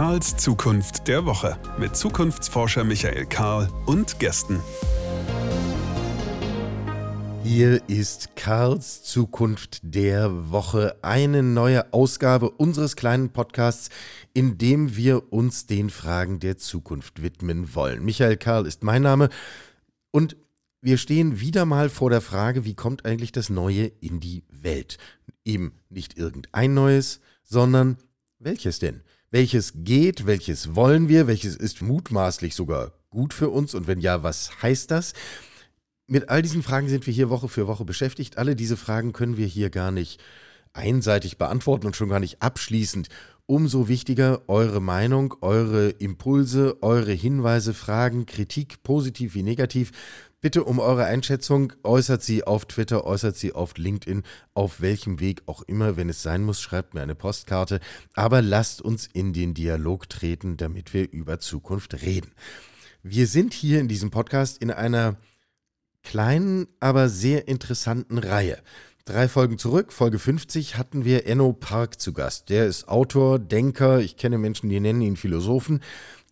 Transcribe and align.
Karls 0.00 0.34
Zukunft 0.38 1.08
der 1.08 1.26
Woche 1.26 1.58
mit 1.78 1.94
Zukunftsforscher 1.94 2.84
Michael 2.84 3.26
Karl 3.26 3.68
und 3.84 4.18
Gästen. 4.18 4.58
Hier 7.44 7.86
ist 7.86 8.34
Karls 8.34 9.02
Zukunft 9.02 9.80
der 9.82 10.50
Woche, 10.50 10.96
eine 11.02 11.42
neue 11.42 11.92
Ausgabe 11.92 12.50
unseres 12.50 12.96
kleinen 12.96 13.28
Podcasts, 13.28 13.90
in 14.32 14.56
dem 14.56 14.96
wir 14.96 15.34
uns 15.34 15.66
den 15.66 15.90
Fragen 15.90 16.40
der 16.40 16.56
Zukunft 16.56 17.20
widmen 17.20 17.74
wollen. 17.74 18.02
Michael 18.02 18.38
Karl 18.38 18.66
ist 18.66 18.82
mein 18.82 19.02
Name 19.02 19.28
und 20.12 20.34
wir 20.80 20.96
stehen 20.96 21.40
wieder 21.40 21.66
mal 21.66 21.90
vor 21.90 22.08
der 22.08 22.22
Frage, 22.22 22.64
wie 22.64 22.74
kommt 22.74 23.04
eigentlich 23.04 23.32
das 23.32 23.50
Neue 23.50 23.92
in 24.00 24.18
die 24.18 24.44
Welt? 24.48 24.96
Eben 25.44 25.74
nicht 25.90 26.16
irgendein 26.16 26.72
Neues, 26.72 27.20
sondern 27.44 27.98
welches 28.38 28.78
denn? 28.78 29.02
Welches 29.32 29.72
geht, 29.76 30.26
welches 30.26 30.74
wollen 30.74 31.08
wir, 31.08 31.28
welches 31.28 31.54
ist 31.54 31.82
mutmaßlich 31.82 32.56
sogar 32.56 32.92
gut 33.10 33.32
für 33.32 33.48
uns 33.48 33.74
und 33.74 33.86
wenn 33.86 34.00
ja, 34.00 34.24
was 34.24 34.50
heißt 34.60 34.90
das? 34.90 35.12
Mit 36.08 36.28
all 36.28 36.42
diesen 36.42 36.64
Fragen 36.64 36.88
sind 36.88 37.06
wir 37.06 37.14
hier 37.14 37.30
Woche 37.30 37.48
für 37.48 37.68
Woche 37.68 37.84
beschäftigt. 37.84 38.38
Alle 38.38 38.56
diese 38.56 38.76
Fragen 38.76 39.12
können 39.12 39.36
wir 39.36 39.46
hier 39.46 39.70
gar 39.70 39.92
nicht 39.92 40.20
einseitig 40.72 41.38
beantworten 41.38 41.86
und 41.86 41.94
schon 41.94 42.08
gar 42.08 42.18
nicht 42.18 42.42
abschließend. 42.42 43.08
Umso 43.46 43.86
wichtiger 43.86 44.42
eure 44.48 44.80
Meinung, 44.80 45.34
eure 45.40 45.90
Impulse, 45.90 46.82
eure 46.82 47.12
Hinweise, 47.12 47.72
Fragen, 47.72 48.26
Kritik, 48.26 48.82
positiv 48.82 49.34
wie 49.36 49.44
negativ. 49.44 49.92
Bitte 50.42 50.64
um 50.64 50.78
eure 50.78 51.04
Einschätzung. 51.04 51.74
Äußert 51.82 52.22
sie 52.22 52.44
auf 52.44 52.64
Twitter, 52.64 53.04
äußert 53.04 53.36
sie 53.36 53.52
auf 53.52 53.76
LinkedIn, 53.76 54.22
auf 54.54 54.80
welchem 54.80 55.20
Weg 55.20 55.42
auch 55.44 55.60
immer. 55.62 55.98
Wenn 55.98 56.08
es 56.08 56.22
sein 56.22 56.44
muss, 56.44 56.62
schreibt 56.62 56.94
mir 56.94 57.02
eine 57.02 57.14
Postkarte. 57.14 57.78
Aber 58.14 58.40
lasst 58.40 58.80
uns 58.80 59.06
in 59.06 59.34
den 59.34 59.52
Dialog 59.52 60.08
treten, 60.08 60.56
damit 60.56 60.94
wir 60.94 61.12
über 61.12 61.40
Zukunft 61.40 62.00
reden. 62.00 62.32
Wir 63.02 63.26
sind 63.26 63.52
hier 63.52 63.80
in 63.80 63.88
diesem 63.88 64.10
Podcast 64.10 64.62
in 64.62 64.70
einer 64.70 65.16
kleinen, 66.02 66.68
aber 66.80 67.10
sehr 67.10 67.46
interessanten 67.46 68.16
Reihe. 68.16 68.62
Drei 69.04 69.28
Folgen 69.28 69.58
zurück, 69.58 69.92
Folge 69.92 70.18
50, 70.18 70.78
hatten 70.78 71.04
wir 71.04 71.26
Enno 71.26 71.52
Park 71.52 72.00
zu 72.00 72.14
Gast. 72.14 72.48
Der 72.48 72.66
ist 72.66 72.88
Autor, 72.88 73.38
Denker, 73.38 74.00
ich 74.00 74.16
kenne 74.16 74.38
Menschen, 74.38 74.70
die 74.70 74.80
nennen 74.80 75.02
ihn 75.02 75.16
Philosophen. 75.16 75.80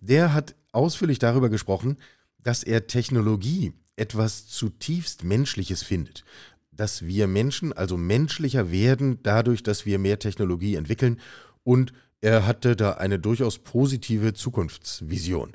Der 0.01 0.33
hat 0.33 0.55
ausführlich 0.73 1.19
darüber 1.19 1.51
gesprochen, 1.51 1.98
dass 2.39 2.62
er 2.62 2.86
Technologie 2.86 3.75
etwas 3.99 4.47
zutiefst 4.47 5.25
Menschliches 5.25 5.83
findet. 5.83 6.25
Dass 6.73 7.07
wir 7.07 7.27
Menschen 7.27 7.73
also 7.73 7.97
menschlicher 7.97 8.71
werden 8.71 9.19
dadurch, 9.23 9.63
dass 9.63 9.87
wir 9.87 9.99
mehr 9.99 10.19
Technologie 10.19 10.77
entwickeln 10.77 11.21
und 11.65 11.93
er 12.21 12.47
hatte 12.47 12.75
da 12.75 12.93
eine 12.93 13.19
durchaus 13.19 13.59
positive 13.59 14.35
Zukunftsvision. 14.35 15.53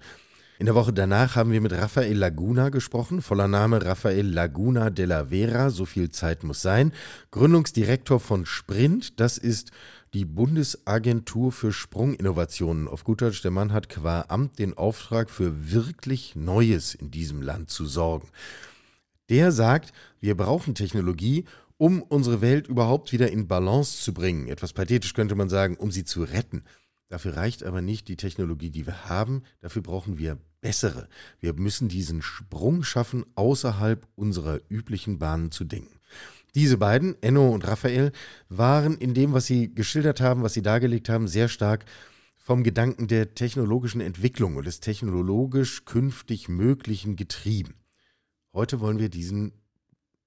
In 0.64 0.67
der 0.67 0.75
Woche 0.75 0.94
danach 0.94 1.36
haben 1.36 1.52
wir 1.52 1.59
mit 1.59 1.73
Rafael 1.73 2.16
Laguna 2.17 2.69
gesprochen, 2.69 3.22
voller 3.22 3.50
Name 3.50 3.83
Rafael 3.83 4.25
Laguna 4.25 4.92
de 4.92 5.03
la 5.03 5.25
Vera, 5.25 5.69
so 5.69 5.83
viel 5.83 6.09
Zeit 6.09 6.45
muss 6.45 6.61
sein, 6.61 6.94
Gründungsdirektor 7.31 8.22
von 8.22 8.45
Sprint, 8.45 9.19
das 9.19 9.38
ist 9.38 9.72
die 10.14 10.23
Bundesagentur 10.23 11.52
für 11.52 11.73
Sprunginnovationen. 11.73 12.88
Auf 12.88 13.03
gut 13.03 13.22
Deutsch, 13.22 13.41
der 13.41 13.52
Mann 13.52 13.73
hat 13.73 13.89
qua 13.89 14.23
Amt 14.30 14.58
den 14.58 14.73
Auftrag 14.78 15.30
für 15.30 15.73
wirklich 15.73 16.38
Neues 16.38 16.95
in 16.95 17.11
diesem 17.11 17.41
Land 17.41 17.69
zu 17.69 17.86
sorgen. 17.86 18.30
Der 19.28 19.52
sagt, 19.52 19.91
wir 20.22 20.38
brauchen 20.38 20.75
Technologie, 20.75 21.44
um 21.75 22.02
unsere 22.02 22.39
Welt 22.39 22.67
überhaupt 22.67 23.11
wieder 23.11 23.30
in 23.30 23.50
Balance 23.50 24.02
zu 24.02 24.14
bringen. 24.14 24.47
Etwas 24.47 24.72
pathetisch 24.72 25.14
könnte 25.14 25.36
man 25.36 25.50
sagen, 25.50 25.75
um 25.75 25.91
sie 25.91 26.06
zu 26.06 26.23
retten. 26.23 26.63
Dafür 27.13 27.38
reicht 27.38 27.62
aber 27.62 27.84
nicht 27.84 28.07
die 28.07 28.16
Technologie, 28.16 28.72
die 28.72 28.88
wir 28.88 29.07
haben. 29.07 29.44
Dafür 29.62 29.84
brauchen 29.84 30.18
wir 30.18 30.40
bessere. 30.62 31.07
Wir 31.40 31.53
müssen 31.53 31.88
diesen 31.88 32.24
Sprung 32.24 32.81
schaffen, 32.81 33.24
außerhalb 33.35 34.07
unserer 34.16 34.59
üblichen 34.68 35.19
Bahnen 35.19 35.52
zu 35.52 35.63
denken. 35.63 36.00
Diese 36.56 36.78
beiden, 36.78 37.16
Enno 37.22 37.52
und 37.52 37.68
Raphael, 37.68 38.13
waren 38.50 38.97
in 38.97 39.13
dem, 39.13 39.31
was 39.31 39.46
sie 39.46 39.75
geschildert 39.75 40.22
haben, 40.22 40.41
was 40.41 40.53
sie 40.53 40.63
dargelegt 40.63 41.07
haben, 41.07 41.28
sehr 41.28 41.50
stark 41.50 41.85
vom 42.35 42.63
Gedanken 42.63 43.07
der 43.07 43.35
technologischen 43.35 44.02
Entwicklung 44.02 44.56
und 44.56 44.66
des 44.66 44.79
technologisch 44.79 45.85
künftig 45.85 46.50
Möglichen 46.50 47.16
getrieben. 47.16 47.75
Heute 48.53 48.79
wollen 48.79 48.97
wir 48.97 49.09
diesen 49.09 49.52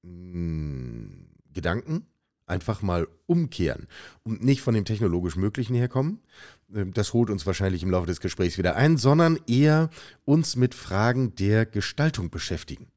mh, 0.04 0.34
hm, 0.34 1.26
Gedanken 1.52 2.06
einfach 2.46 2.80
mal 2.80 3.08
umkehren 3.26 3.86
und 4.22 4.42
nicht 4.42 4.62
von 4.62 4.74
dem 4.74 4.84
technologisch 4.84 5.36
Möglichen 5.36 5.74
herkommen. 5.74 6.20
Ähm, 6.74 6.92
das 6.92 7.12
holt 7.12 7.30
uns 7.30 7.46
wahrscheinlich 7.46 7.82
im 7.82 7.90
Laufe 7.90 8.06
des 8.06 8.20
Gesprächs 8.20 8.58
wieder 8.58 8.76
ein, 8.76 8.96
sondern 8.96 9.38
eher 9.46 9.90
uns 10.24 10.56
mit 10.56 10.74
Fragen 10.74 11.34
der 11.34 11.66
Gestaltung 11.66 12.30
beschäftigen 12.30 12.88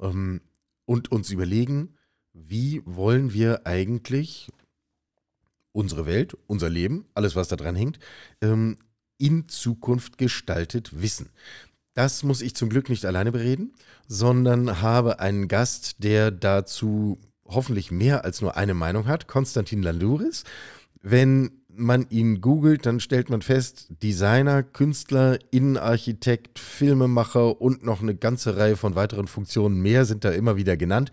ähm, 0.00 0.40
und 0.84 1.12
uns 1.12 1.30
überlegen, 1.30 1.94
wie 2.32 2.82
wollen 2.84 3.32
wir 3.32 3.66
eigentlich 3.66 4.50
unsere 5.72 6.06
Welt, 6.06 6.36
unser 6.46 6.68
Leben, 6.68 7.06
alles 7.14 7.36
was 7.36 7.48
da 7.48 7.56
dran 7.56 7.76
hängt, 7.76 7.98
ähm, 8.40 8.76
in 9.18 9.48
Zukunft 9.48 10.18
gestaltet 10.18 11.00
wissen. 11.00 11.30
Das 11.94 12.22
muss 12.22 12.40
ich 12.40 12.54
zum 12.54 12.70
Glück 12.70 12.88
nicht 12.88 13.04
alleine 13.04 13.32
bereden, 13.32 13.74
sondern 14.08 14.80
habe 14.80 15.20
einen 15.20 15.48
Gast, 15.48 15.96
der 16.02 16.30
dazu 16.30 17.20
hoffentlich 17.50 17.90
mehr 17.90 18.24
als 18.24 18.40
nur 18.40 18.56
eine 18.56 18.74
Meinung 18.74 19.06
hat, 19.06 19.26
Konstantin 19.26 19.82
Landuris. 19.82 20.44
Wenn 21.02 21.50
man 21.68 22.06
ihn 22.10 22.40
googelt, 22.40 22.84
dann 22.86 23.00
stellt 23.00 23.30
man 23.30 23.42
fest, 23.42 23.88
Designer, 24.02 24.62
Künstler, 24.62 25.38
Innenarchitekt, 25.50 26.58
Filmemacher 26.58 27.60
und 27.60 27.84
noch 27.84 28.02
eine 28.02 28.14
ganze 28.14 28.56
Reihe 28.56 28.76
von 28.76 28.94
weiteren 28.94 29.26
Funktionen 29.26 29.80
mehr 29.80 30.04
sind 30.04 30.24
da 30.24 30.30
immer 30.30 30.56
wieder 30.56 30.76
genannt. 30.76 31.10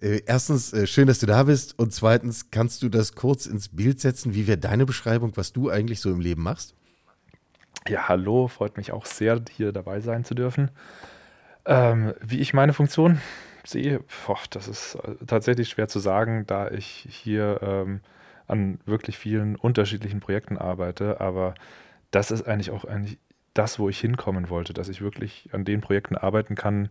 Äh, 0.00 0.22
erstens, 0.26 0.72
äh, 0.72 0.86
schön, 0.86 1.08
dass 1.08 1.18
du 1.18 1.26
da 1.26 1.42
bist. 1.42 1.78
Und 1.78 1.92
zweitens, 1.92 2.50
kannst 2.50 2.82
du 2.82 2.88
das 2.88 3.14
kurz 3.14 3.46
ins 3.46 3.68
Bild 3.68 4.00
setzen? 4.00 4.34
Wie 4.34 4.46
wäre 4.46 4.58
deine 4.58 4.86
Beschreibung, 4.86 5.32
was 5.36 5.52
du 5.52 5.70
eigentlich 5.70 6.00
so 6.00 6.10
im 6.10 6.20
Leben 6.20 6.42
machst? 6.42 6.74
Ja, 7.88 8.08
hallo, 8.08 8.48
freut 8.48 8.76
mich 8.76 8.92
auch 8.92 9.06
sehr, 9.06 9.40
hier 9.50 9.72
dabei 9.72 10.00
sein 10.00 10.24
zu 10.24 10.34
dürfen. 10.34 10.70
Ähm, 11.64 12.14
wie 12.20 12.38
ich 12.38 12.54
meine 12.54 12.72
Funktion 12.72 13.20
sehe, 13.70 14.00
boah, 14.26 14.38
das 14.50 14.68
ist 14.68 14.94
äh, 14.96 15.24
tatsächlich 15.26 15.68
schwer 15.68 15.88
zu 15.88 15.98
sagen, 15.98 16.44
da 16.46 16.70
ich 16.70 17.06
hier 17.10 17.60
ähm, 17.62 18.00
an 18.46 18.80
wirklich 18.86 19.18
vielen 19.18 19.56
unterschiedlichen 19.56 20.20
Projekten 20.20 20.56
arbeite. 20.56 21.20
Aber 21.20 21.54
das 22.10 22.30
ist 22.30 22.46
eigentlich 22.46 22.70
auch 22.70 22.84
eigentlich 22.84 23.18
das, 23.54 23.78
wo 23.78 23.88
ich 23.88 23.98
hinkommen 23.98 24.50
wollte, 24.50 24.72
dass 24.72 24.88
ich 24.88 25.00
wirklich 25.00 25.48
an 25.52 25.64
den 25.64 25.80
Projekten 25.80 26.16
arbeiten 26.16 26.54
kann, 26.54 26.88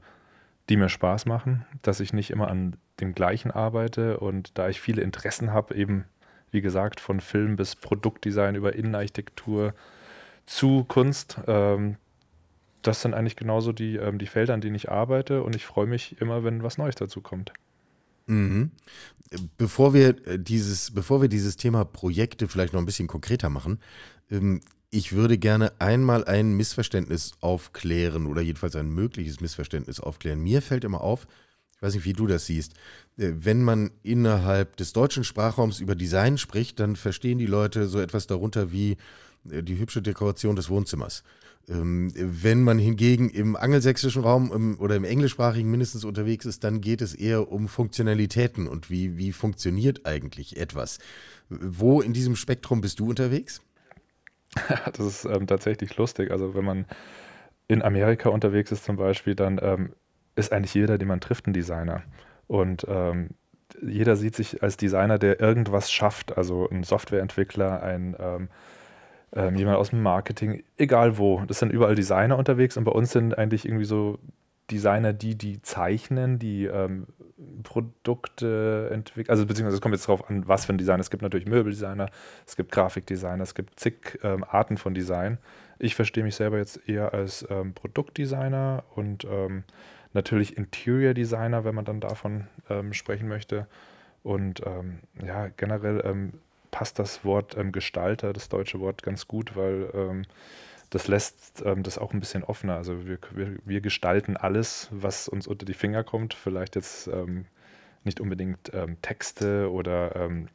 die 0.69 0.77
mir 0.77 0.89
Spaß 0.89 1.25
machen, 1.25 1.65
dass 1.81 1.99
ich 1.99 2.13
nicht 2.13 2.29
immer 2.29 2.49
an 2.49 2.75
dem 2.99 3.13
gleichen 3.13 3.51
arbeite 3.51 4.19
und 4.19 4.57
da 4.57 4.67
ich 4.67 4.81
viele 4.81 5.01
Interessen 5.01 5.53
habe, 5.53 5.75
eben 5.75 6.05
wie 6.51 6.61
gesagt, 6.61 6.99
von 6.99 7.19
Film 7.19 7.55
bis 7.55 7.75
Produktdesign 7.75 8.55
über 8.55 8.75
Innenarchitektur 8.75 9.73
zu 10.45 10.83
Kunst, 10.85 11.39
ähm, 11.47 11.97
das 12.81 13.01
sind 13.01 13.13
eigentlich 13.13 13.35
genauso 13.35 13.71
die, 13.71 13.95
ähm, 13.95 14.19
die 14.19 14.27
Felder, 14.27 14.53
an 14.53 14.61
denen 14.61 14.75
ich 14.75 14.89
arbeite 14.89 15.43
und 15.43 15.55
ich 15.55 15.65
freue 15.65 15.87
mich 15.87 16.19
immer, 16.21 16.43
wenn 16.43 16.63
was 16.63 16.77
Neues 16.77 16.95
dazu 16.95 17.21
kommt. 17.21 17.51
Mhm. 18.27 18.71
Bevor 19.57 19.93
wir 19.93 20.27
äh, 20.27 20.39
dieses, 20.39 20.91
bevor 20.91 21.21
wir 21.21 21.29
dieses 21.29 21.57
Thema 21.57 21.85
Projekte 21.85 22.47
vielleicht 22.47 22.73
noch 22.73 22.81
ein 22.81 22.85
bisschen 22.85 23.07
konkreter 23.07 23.49
machen, 23.49 23.79
ähm, 24.29 24.61
ich 24.89 25.13
würde 25.13 25.37
gerne 25.37 25.73
einmal 25.79 26.25
ein 26.25 26.53
Missverständnis 26.55 27.33
aufklären 27.41 28.25
oder 28.25 28.41
jedenfalls 28.41 28.75
ein 28.75 28.89
mögliches 28.89 29.41
Missverständnis 29.41 29.99
aufklären. 29.99 30.39
Mir 30.39 30.61
fällt 30.61 30.83
immer 30.83 31.01
auf, 31.01 31.27
ich 31.75 31.81
weiß 31.81 31.93
nicht, 31.93 32.05
wie 32.05 32.13
du 32.13 32.25
das 32.25 32.45
siehst, 32.45 32.73
äh, 33.17 33.31
wenn 33.35 33.63
man 33.63 33.91
innerhalb 34.03 34.77
des 34.77 34.93
deutschen 34.93 35.23
Sprachraums 35.23 35.79
über 35.79 35.95
Design 35.95 36.37
spricht, 36.37 36.79
dann 36.79 36.95
verstehen 36.95 37.37
die 37.37 37.45
Leute 37.47 37.87
so 37.87 37.99
etwas 37.99 38.27
darunter 38.27 38.71
wie 38.71 38.97
äh, 39.49 39.63
die 39.63 39.77
hübsche 39.77 40.01
Dekoration 40.01 40.55
des 40.55 40.69
Wohnzimmers. 40.69 41.23
Ähm, 41.69 42.13
wenn 42.15 42.63
man 42.63 42.79
hingegen 42.79 43.29
im 43.29 43.57
angelsächsischen 43.57 44.23
Raum 44.23 44.51
im, 44.53 44.79
oder 44.79 44.95
im 44.95 45.03
englischsprachigen 45.03 45.69
mindestens 45.69 46.05
unterwegs 46.05 46.45
ist, 46.45 46.63
dann 46.63 46.79
geht 46.79 47.01
es 47.01 47.13
eher 47.13 47.51
um 47.51 47.67
Funktionalitäten 47.67 48.67
und 48.67 48.89
wie, 48.89 49.17
wie 49.17 49.33
funktioniert 49.33 50.05
eigentlich 50.05 50.57
etwas. 50.57 50.99
Wo 51.49 52.01
in 52.01 52.13
diesem 52.13 52.35
Spektrum 52.35 52.81
bist 52.81 52.99
du 52.99 53.09
unterwegs? 53.09 53.61
Das 54.93 55.05
ist 55.05 55.25
ähm, 55.25 55.45
tatsächlich 55.45 55.97
lustig. 55.97 56.31
Also 56.31 56.55
wenn 56.55 56.63
man 56.63 56.85
in 57.67 57.81
Amerika 57.81 58.29
unterwegs 58.29 58.71
ist 58.71 58.85
zum 58.85 58.95
Beispiel, 58.95 59.35
dann 59.35 59.59
ähm, 59.61 59.93
ist 60.35 60.53
eigentlich 60.53 60.73
jeder, 60.73 60.97
den 60.97 61.09
man 61.09 61.19
trifft, 61.19 61.47
ein 61.47 61.53
Designer. 61.53 62.01
Und 62.47 62.85
ähm, 62.87 63.31
jeder 63.81 64.15
sieht 64.15 64.35
sich 64.35 64.63
als 64.63 64.77
Designer, 64.77 65.19
der 65.19 65.41
irgendwas 65.41 65.91
schafft. 65.91 66.37
Also 66.37 66.69
ein 66.69 66.83
Softwareentwickler, 66.83 67.83
ein 67.83 68.15
ähm, 69.35 69.55
jemand 69.55 69.77
aus 69.77 69.89
dem 69.89 70.01
Marketing, 70.01 70.63
egal 70.77 71.17
wo. 71.17 71.43
Das 71.47 71.59
sind 71.59 71.71
überall 71.71 71.95
Designer 71.95 72.37
unterwegs 72.37 72.77
und 72.77 72.83
bei 72.83 72.91
uns 72.91 73.11
sind 73.11 73.37
eigentlich 73.37 73.65
irgendwie 73.65 73.85
so 73.85 74.19
Designer 74.71 75.13
die, 75.13 75.35
die 75.35 75.61
zeichnen, 75.61 76.39
die 76.39 76.65
ähm, 76.65 77.07
Produkte 77.63 78.89
entwickelt. 78.91 79.29
Also 79.29 79.45
beziehungsweise 79.45 79.75
es 79.77 79.81
kommt 79.81 79.95
jetzt 79.95 80.07
darauf 80.07 80.29
an, 80.29 80.47
was 80.47 80.65
für 80.65 80.73
ein 80.73 80.77
Design. 80.77 80.99
Es 80.99 81.09
gibt 81.09 81.23
natürlich 81.23 81.47
Möbeldesigner, 81.47 82.09
es 82.45 82.55
gibt 82.55 82.71
Grafikdesigner, 82.71 83.43
es 83.43 83.55
gibt 83.55 83.79
zig 83.79 84.19
ähm, 84.23 84.43
Arten 84.43 84.77
von 84.77 84.93
Design. 84.93 85.37
Ich 85.79 85.95
verstehe 85.95 86.23
mich 86.23 86.35
selber 86.35 86.57
jetzt 86.57 86.89
eher 86.89 87.13
als 87.13 87.45
ähm, 87.49 87.73
Produktdesigner 87.73 88.83
und 88.95 89.25
ähm, 89.25 89.63
natürlich 90.13 90.57
Interior 90.57 91.13
Designer, 91.13 91.63
wenn 91.63 91.75
man 91.75 91.85
dann 91.85 91.99
davon 91.99 92.47
ähm, 92.69 92.93
sprechen 92.93 93.27
möchte. 93.27 93.67
Und 94.23 94.61
ähm, 94.65 94.99
ja, 95.23 95.47
generell 95.55 96.01
passt 96.77 96.99
das 96.99 97.25
Wort 97.25 97.57
Gestalter, 97.71 98.33
das 98.33 98.49
deutsche 98.49 98.79
Wort, 98.79 99.01
ganz 99.01 99.27
gut, 99.27 99.55
weil 99.55 99.89
das 100.89 101.07
lässt 101.07 101.63
ähm, 101.65 101.81
das 101.83 101.97
auch 101.97 102.13
ein 102.13 102.19
bisschen 102.19 102.43
offener. 102.43 102.75
Also 102.75 103.07
wir, 103.07 103.17
wir, 103.31 103.57
wir, 103.65 103.81
gestalten 103.81 104.37
alles, 104.37 104.87
was 104.91 105.27
uns 105.27 105.47
unter 105.47 105.65
die 105.65 105.73
Finger 105.73 106.03
kommt. 106.03 106.33
Vielleicht 106.33 106.75
jetzt 106.75 107.07
ähm, 107.07 107.45
nicht 108.03 108.21
unbedingt 108.21 108.71
ähm, 108.73 109.01
Texte 109.01 109.71
oder 109.71 110.15
ähm, 110.15 110.47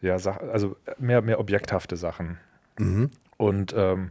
ja, 0.00 0.14
also 0.14 0.76
mehr, 0.98 1.22
mehr 1.22 1.40
objekthafte 1.40 1.96
Sachen. 1.96 2.38
Mhm. 2.78 3.10
Und 3.36 3.74
ähm, 3.76 4.10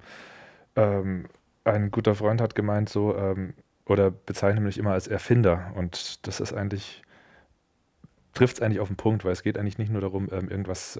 ähm, 0.76 1.28
ein 1.64 1.92
guter 1.92 2.16
Freund 2.16 2.42
hat 2.42 2.56
gemeint, 2.56 2.90
so, 2.90 3.14
oder 3.86 4.10
bezeichnet 4.10 4.64
mich 4.64 4.78
immer 4.78 4.94
als 4.94 5.08
Erfinder. 5.08 5.74
Und 5.76 6.26
das 6.26 6.40
ist 6.40 6.54
eigentlich, 6.54 7.04
trifft 8.38 8.58
es 8.58 8.62
eigentlich 8.62 8.80
auf 8.80 8.88
den 8.88 8.98
Punkt, 8.98 9.26
weil 9.26 9.32
es 9.32 9.44
geht 9.44 9.58
eigentlich 9.58 9.78
nicht 9.78 9.92
nur 9.92 10.02
darum, 10.02 10.30
irgendwas 10.30 11.00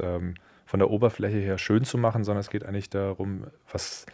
von 0.66 0.80
der 0.80 0.90
Oberfläche 0.90 1.38
her 1.38 1.58
schön 1.58 1.86
zu 1.86 1.98
machen, 1.98 2.24
sondern 2.24 2.42
es 2.42 2.50
geht 2.50 2.66
eigentlich 2.66 2.90
darum, 2.90 3.46
was 3.72 4.06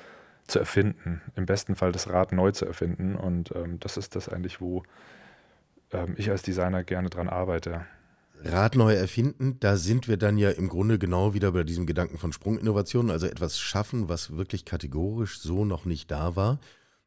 zu 0.48 0.60
erfinden. 0.60 1.22
Im 1.36 1.46
besten 1.46 1.76
Fall 1.76 1.92
das 1.92 2.10
Rad 2.10 2.32
neu 2.32 2.52
zu 2.52 2.66
erfinden. 2.66 3.16
Und 3.16 3.52
ähm, 3.56 3.80
das 3.80 3.98
ist 3.98 4.16
das 4.16 4.30
eigentlich, 4.30 4.62
wo 4.62 4.84
ähm, 5.92 6.16
ich 6.18 6.30
als 6.30 6.42
Designer 6.44 6.84
gerne 6.84 7.10
dran 7.10 7.30
arbeite. 7.30 7.86
Rad 8.44 8.76
neu 8.76 8.94
erfinden, 8.94 9.58
da 9.62 9.78
sind 9.78 10.08
wir 10.08 10.18
dann 10.18 10.38
ja 10.38 10.50
im 10.50 10.68
Grunde 10.68 11.00
genau 11.00 11.34
wieder 11.34 11.54
bei 11.54 11.64
diesem 11.64 11.86
Gedanken 11.86 12.18
von 12.18 12.34
Sprunginnovation, 12.34 13.10
also 13.10 13.26
etwas 13.26 13.58
schaffen, 13.58 14.10
was 14.10 14.36
wirklich 14.36 14.66
kategorisch 14.66 15.40
so 15.40 15.64
noch 15.64 15.86
nicht 15.86 16.12
da 16.12 16.36
war. 16.36 16.60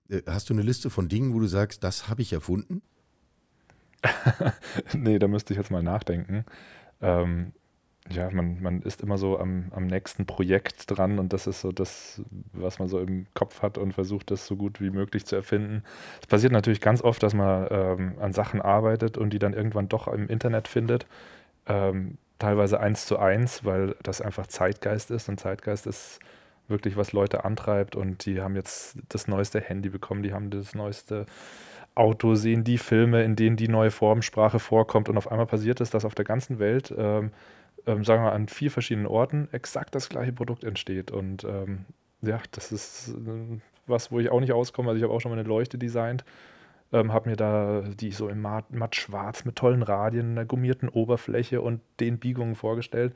Äh, 0.08 0.22
hast 0.26 0.48
du 0.48 0.54
eine 0.54 0.62
Liste 0.62 0.88
von 0.88 1.08
Dingen, 1.08 1.34
wo 1.34 1.40
du 1.40 1.46
sagst, 1.46 1.84
das 1.84 2.08
habe 2.08 2.22
ich 2.22 2.32
erfunden? 2.32 2.82
nee, 4.94 5.19
da 5.19 5.29
müsste 5.29 5.53
ich 5.53 5.58
jetzt 5.58 5.70
mal 5.70 5.82
nachdenken. 5.82 6.44
Ähm, 7.00 7.53
ja, 8.08 8.31
man, 8.31 8.62
man 8.62 8.82
ist 8.82 9.00
immer 9.00 9.19
so 9.19 9.38
am, 9.38 9.67
am 9.75 9.87
nächsten 9.87 10.26
Projekt 10.26 10.85
dran 10.91 11.19
und 11.19 11.32
das 11.32 11.47
ist 11.47 11.61
so 11.61 11.73
das, 11.73 12.23
was 12.53 12.79
man 12.79 12.88
so 12.88 13.00
im 13.00 13.26
Kopf 13.35 13.62
hat 13.62 13.79
und 13.79 13.93
versucht, 13.93 14.31
das 14.31 14.47
so 14.47 14.56
gut 14.56 14.81
wie 14.81 14.91
möglich 14.91 15.26
zu 15.26 15.35
erfinden. 15.37 15.82
Es 16.20 16.26
passiert 16.26 16.53
natürlich 16.53 16.81
ganz 16.81 17.03
oft, 17.03 17.23
dass 17.23 17.35
man 17.35 17.67
ähm, 17.70 18.14
an 18.20 18.32
Sachen 18.32 18.62
arbeitet 18.62 19.19
und 19.19 19.31
die 19.31 19.38
dann 19.38 19.55
irgendwann 19.55 19.88
doch 19.88 20.08
im 20.08 20.29
Internet 20.29 20.69
findet. 20.69 21.06
Ähm, 21.67 22.19
teilweise 22.38 22.81
eins 22.81 23.06
zu 23.06 23.19
eins, 23.19 23.64
weil 23.64 23.97
das 24.03 24.20
einfach 24.20 24.47
Zeitgeist 24.47 25.11
ist 25.11 25.29
und 25.29 25.41
Zeitgeist 25.41 25.87
ist 25.87 26.20
wirklich, 26.69 26.97
was 26.97 27.12
Leute 27.12 27.44
antreibt 27.44 27.97
und 27.97 28.26
die 28.26 28.41
haben 28.41 28.56
jetzt 28.56 28.99
das 29.08 29.29
neueste 29.29 29.61
Handy 29.61 29.88
bekommen, 29.88 30.23
die 30.23 30.32
haben 30.32 30.50
das 30.50 30.75
neueste 30.75 31.26
Auto, 31.96 32.34
sehen 32.34 32.62
die 32.62 32.78
Filme, 32.78 33.25
in 33.25 33.37
denen 33.37 33.56
die 33.56 33.69
neue 33.69 33.90
Formsprache 33.90 34.58
vorkommt 34.58 35.08
und 35.08 35.16
auf 35.16 35.31
einmal 35.31 35.46
passiert 35.46 35.81
es, 35.81 35.90
dass 35.90 36.04
auf 36.04 36.14
der 36.14 36.25
ganzen 36.25 36.58
Welt 36.58 36.94
ähm, 36.96 37.32
ähm, 37.87 38.04
sagen 38.04 38.22
wir, 38.22 38.32
an 38.32 38.48
vier 38.48 38.70
verschiedenen 38.70 39.06
Orten 39.06 39.48
exakt 39.52 39.94
das 39.94 40.08
gleiche 40.08 40.32
Produkt 40.32 40.64
entsteht. 40.64 41.10
Und 41.10 41.44
ähm, 41.44 41.87
ja, 42.22 42.40
das 42.50 42.72
ist 42.72 43.08
äh, 43.08 43.60
was, 43.87 44.10
wo 44.10 44.19
ich 44.19 44.31
auch 44.31 44.40
nicht 44.40 44.52
auskomme. 44.52 44.88
Also 44.88 44.98
ich 44.98 45.04
habe 45.04 45.14
auch 45.14 45.20
schon 45.20 45.31
mal 45.31 45.38
eine 45.38 45.48
Leuchte 45.48 45.78
designt, 45.78 46.25
ähm, 46.93 47.12
habe 47.12 47.31
mir 47.31 47.37
da 47.37 47.82
die 47.82 48.10
so 48.10 48.28
in 48.28 48.40
matt, 48.40 48.72
matt 48.72 48.96
schwarz 48.96 49.44
mit 49.44 49.56
tollen 49.56 49.82
Radien, 49.82 50.32
einer 50.32 50.44
gummierten 50.44 50.88
Oberfläche 50.88 51.60
und 51.60 51.81
den 52.00 52.19
Biegungen 52.19 52.56
vorgestellt. 52.56 53.14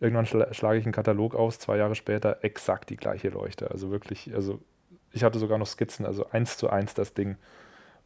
Irgendwann 0.00 0.26
schla 0.26 0.52
schlage 0.54 0.78
ich 0.78 0.84
einen 0.84 0.92
Katalog 0.92 1.34
aus, 1.34 1.58
zwei 1.58 1.76
Jahre 1.76 1.94
später 1.94 2.38
exakt 2.42 2.90
die 2.90 2.96
gleiche 2.96 3.28
Leuchte. 3.28 3.70
Also 3.70 3.90
wirklich, 3.90 4.32
also 4.34 4.60
ich 5.12 5.24
hatte 5.24 5.38
sogar 5.38 5.58
noch 5.58 5.66
Skizzen, 5.66 6.06
also 6.06 6.28
eins 6.30 6.56
zu 6.56 6.70
eins 6.70 6.94
das 6.94 7.14
Ding. 7.14 7.36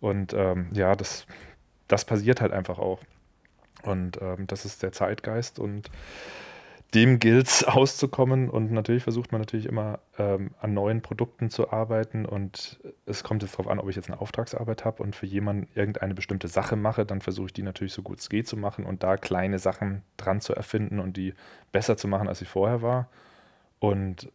Und 0.01 0.33
ähm, 0.35 0.69
ja, 0.73 0.95
das, 0.95 1.27
das 1.89 2.05
passiert 2.05 2.41
halt 2.41 2.53
einfach 2.53 2.79
auch. 2.79 3.01
Und 3.83 4.21
ähm, 4.21 4.47
das 4.47 4.65
ist 4.65 4.83
der 4.83 4.93
Zeitgeist 4.93 5.59
und 5.59 5.91
dem 6.95 7.19
gilt 7.19 7.47
es 7.47 7.65
auszukommen. 7.65 8.49
Und 8.49 8.73
natürlich 8.73 9.03
versucht 9.03 9.33
man 9.33 9.41
natürlich 9.41 9.67
immer 9.67 10.01
ähm, 10.19 10.51
an 10.61 10.75
neuen 10.75 11.03
Produkten 11.03 11.51
zu 11.51 11.71
arbeiten. 11.73 12.25
Und 12.27 12.81
es 13.07 13.23
kommt 13.23 13.43
jetzt 13.43 13.55
darauf 13.55 13.69
an, 13.69 13.79
ob 13.79 13.89
ich 13.89 13.97
jetzt 13.97 14.11
eine 14.11 14.21
Auftragsarbeit 14.21 14.85
habe 14.85 15.03
und 15.03 15.17
für 15.17 15.27
jemanden 15.27 15.69
irgendeine 15.75 16.15
bestimmte 16.15 16.49
Sache 16.49 16.77
mache, 16.77 17.05
dann 17.05 17.21
versuche 17.21 17.47
ich 17.47 17.53
die 17.53 17.63
natürlich 17.63 17.93
so 17.93 18.03
gut 18.03 18.19
es 18.19 18.29
geht 18.29 18.49
zu 18.49 18.57
machen 18.57 18.85
und 18.85 19.03
da 19.03 19.17
kleine 19.17 19.59
Sachen 19.59 20.03
dran 20.17 20.41
zu 20.41 20.55
erfinden 20.55 21.01
und 21.01 21.17
die 21.17 21.35
besser 21.73 21.97
zu 21.97 22.09
machen, 22.09 22.29
als 22.29 22.39
sie 22.39 22.45
vorher 22.45 22.83
war. 22.83 23.09
Und 23.79 24.31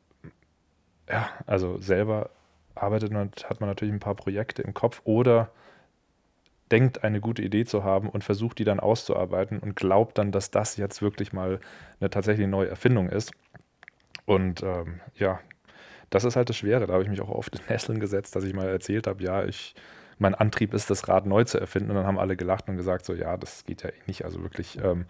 ja, 1.09 1.29
also 1.45 1.77
selber 1.79 2.29
arbeitet 2.75 3.11
man, 3.11 3.31
hat 3.43 3.59
man 3.59 3.69
natürlich 3.69 3.93
ein 3.93 3.99
paar 3.99 4.15
Projekte 4.15 4.61
im 4.61 4.73
Kopf 4.73 5.01
oder 5.03 5.51
denkt, 6.71 7.03
eine 7.03 7.19
gute 7.19 7.41
Idee 7.41 7.65
zu 7.65 7.83
haben 7.83 8.09
und 8.09 8.23
versucht, 8.23 8.59
die 8.59 8.63
dann 8.63 8.79
auszuarbeiten 8.79 9.59
und 9.59 9.75
glaubt 9.75 10.17
dann, 10.17 10.31
dass 10.31 10.51
das 10.51 10.77
jetzt 10.77 11.01
wirklich 11.01 11.33
mal 11.33 11.59
eine 11.99 12.09
tatsächlich 12.09 12.47
neue 12.47 12.69
Erfindung 12.69 13.09
ist. 13.09 13.31
Und 14.25 14.63
ähm, 14.63 15.01
ja, 15.15 15.39
das 16.09 16.23
ist 16.23 16.35
halt 16.35 16.49
das 16.49 16.57
Schwere. 16.57 16.87
Da 16.87 16.93
habe 16.93 17.03
ich 17.03 17.09
mich 17.09 17.21
auch 17.21 17.29
oft 17.29 17.59
in 17.59 17.65
Nesseln 17.69 17.99
gesetzt, 17.99 18.35
dass 18.35 18.43
ich 18.43 18.53
mal 18.53 18.67
erzählt 18.67 19.07
habe, 19.07 19.23
ja, 19.23 19.43
ich, 19.43 19.75
mein 20.17 20.35
Antrieb 20.35 20.73
ist, 20.73 20.89
das 20.89 21.07
Rad 21.07 21.25
neu 21.25 21.43
zu 21.43 21.59
erfinden. 21.59 21.91
Und 21.91 21.97
dann 21.97 22.05
haben 22.05 22.19
alle 22.19 22.37
gelacht 22.37 22.69
und 22.69 22.77
gesagt, 22.77 23.05
so, 23.05 23.13
ja, 23.13 23.37
das 23.37 23.65
geht 23.65 23.83
ja 23.83 23.89
eh 23.89 24.01
nicht. 24.07 24.23
Also 24.23 24.41
wirklich 24.41 24.77
ähm, 24.81 25.05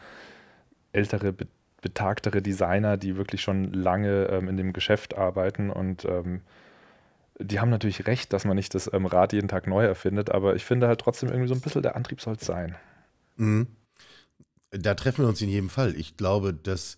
ältere, 0.93 1.33
betagtere 1.81 2.41
Designer, 2.41 2.97
die 2.97 3.17
wirklich 3.17 3.41
schon 3.41 3.73
lange 3.73 4.25
ähm, 4.25 4.47
in 4.47 4.57
dem 4.57 4.73
Geschäft 4.73 5.17
arbeiten 5.17 5.69
und 5.69 6.05
ähm, 6.05 6.41
die 7.43 7.59
haben 7.59 7.69
natürlich 7.69 8.07
recht, 8.07 8.33
dass 8.33 8.45
man 8.45 8.55
nicht 8.55 8.73
das 8.75 8.89
ähm, 8.93 9.05
Rad 9.05 9.33
jeden 9.33 9.47
Tag 9.47 9.67
neu 9.67 9.85
erfindet, 9.85 10.29
aber 10.29 10.55
ich 10.55 10.65
finde 10.65 10.87
halt 10.87 10.99
trotzdem 10.99 11.29
irgendwie 11.29 11.47
so 11.47 11.55
ein 11.55 11.61
bisschen 11.61 11.81
der 11.81 11.95
Antrieb 11.95 12.21
soll 12.21 12.35
es 12.35 12.45
sein. 12.45 12.75
Mhm. 13.37 13.67
Da 14.71 14.95
treffen 14.95 15.23
wir 15.23 15.29
uns 15.29 15.41
in 15.41 15.49
jedem 15.49 15.69
Fall. 15.69 15.95
Ich 15.95 16.15
glaube, 16.15 16.53
dass 16.53 16.97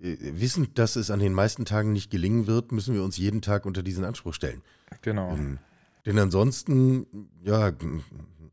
äh, 0.00 0.16
wissend, 0.20 0.78
dass 0.78 0.96
es 0.96 1.10
an 1.10 1.20
den 1.20 1.34
meisten 1.34 1.64
Tagen 1.64 1.92
nicht 1.92 2.10
gelingen 2.10 2.46
wird, 2.46 2.72
müssen 2.72 2.94
wir 2.94 3.02
uns 3.02 3.16
jeden 3.18 3.42
Tag 3.42 3.66
unter 3.66 3.82
diesen 3.82 4.04
Anspruch 4.04 4.34
stellen. 4.34 4.62
Genau. 5.02 5.36
Mhm. 5.36 5.58
Denn 6.06 6.18
ansonsten, 6.18 7.06
ja, 7.42 7.72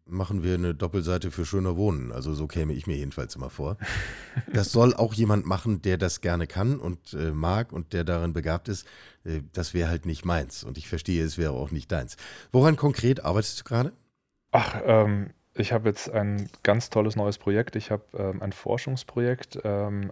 machen 0.10 0.44
wir 0.44 0.56
eine 0.56 0.74
Doppelseite 0.74 1.32
für 1.32 1.46
schöner 1.46 1.76
Wohnen. 1.76 2.12
Also 2.12 2.34
so 2.34 2.48
käme 2.48 2.74
ich 2.74 2.88
mir 2.88 2.96
jedenfalls 2.96 3.36
immer 3.36 3.50
vor. 3.50 3.78
Das 4.54 4.72
soll 4.72 4.94
auch 4.94 5.14
jemand 5.14 5.46
machen, 5.46 5.82
der 5.82 5.98
das 5.98 6.22
gerne 6.22 6.48
kann 6.48 6.80
und 6.80 7.14
äh, 7.14 7.32
mag 7.32 7.72
und 7.72 7.94
der 7.94 8.04
darin 8.04 8.34
begabt 8.34 8.70
ist. 8.70 8.88
Äh, 9.24 9.42
das 9.54 9.74
wäre 9.74 9.90
halt 9.90 10.06
nicht 10.06 10.26
meins. 10.26 10.64
Und 10.64 10.78
ich 10.78 10.88
verstehe, 10.88 11.24
es 11.24 11.38
wäre 11.38 11.52
auch 11.52 11.72
nicht 11.72 11.92
deins. 11.92 12.18
Woran 12.52 12.76
konkret 12.76 13.24
arbeitest 13.24 13.60
du 13.60 13.64
gerade? 13.64 13.94
Ach, 14.52 14.82
ähm, 14.86 15.32
ich 15.54 15.74
habe 15.74 15.90
jetzt 15.90 16.10
ein 16.10 16.50
ganz 16.64 16.90
tolles 16.90 17.16
neues 17.16 17.38
Projekt. 17.38 17.76
Ich 17.76 17.92
habe 17.92 18.04
ähm, 18.18 18.42
ein 18.42 18.52
Forschungsprojekt, 18.52 19.60
ähm, 19.64 20.12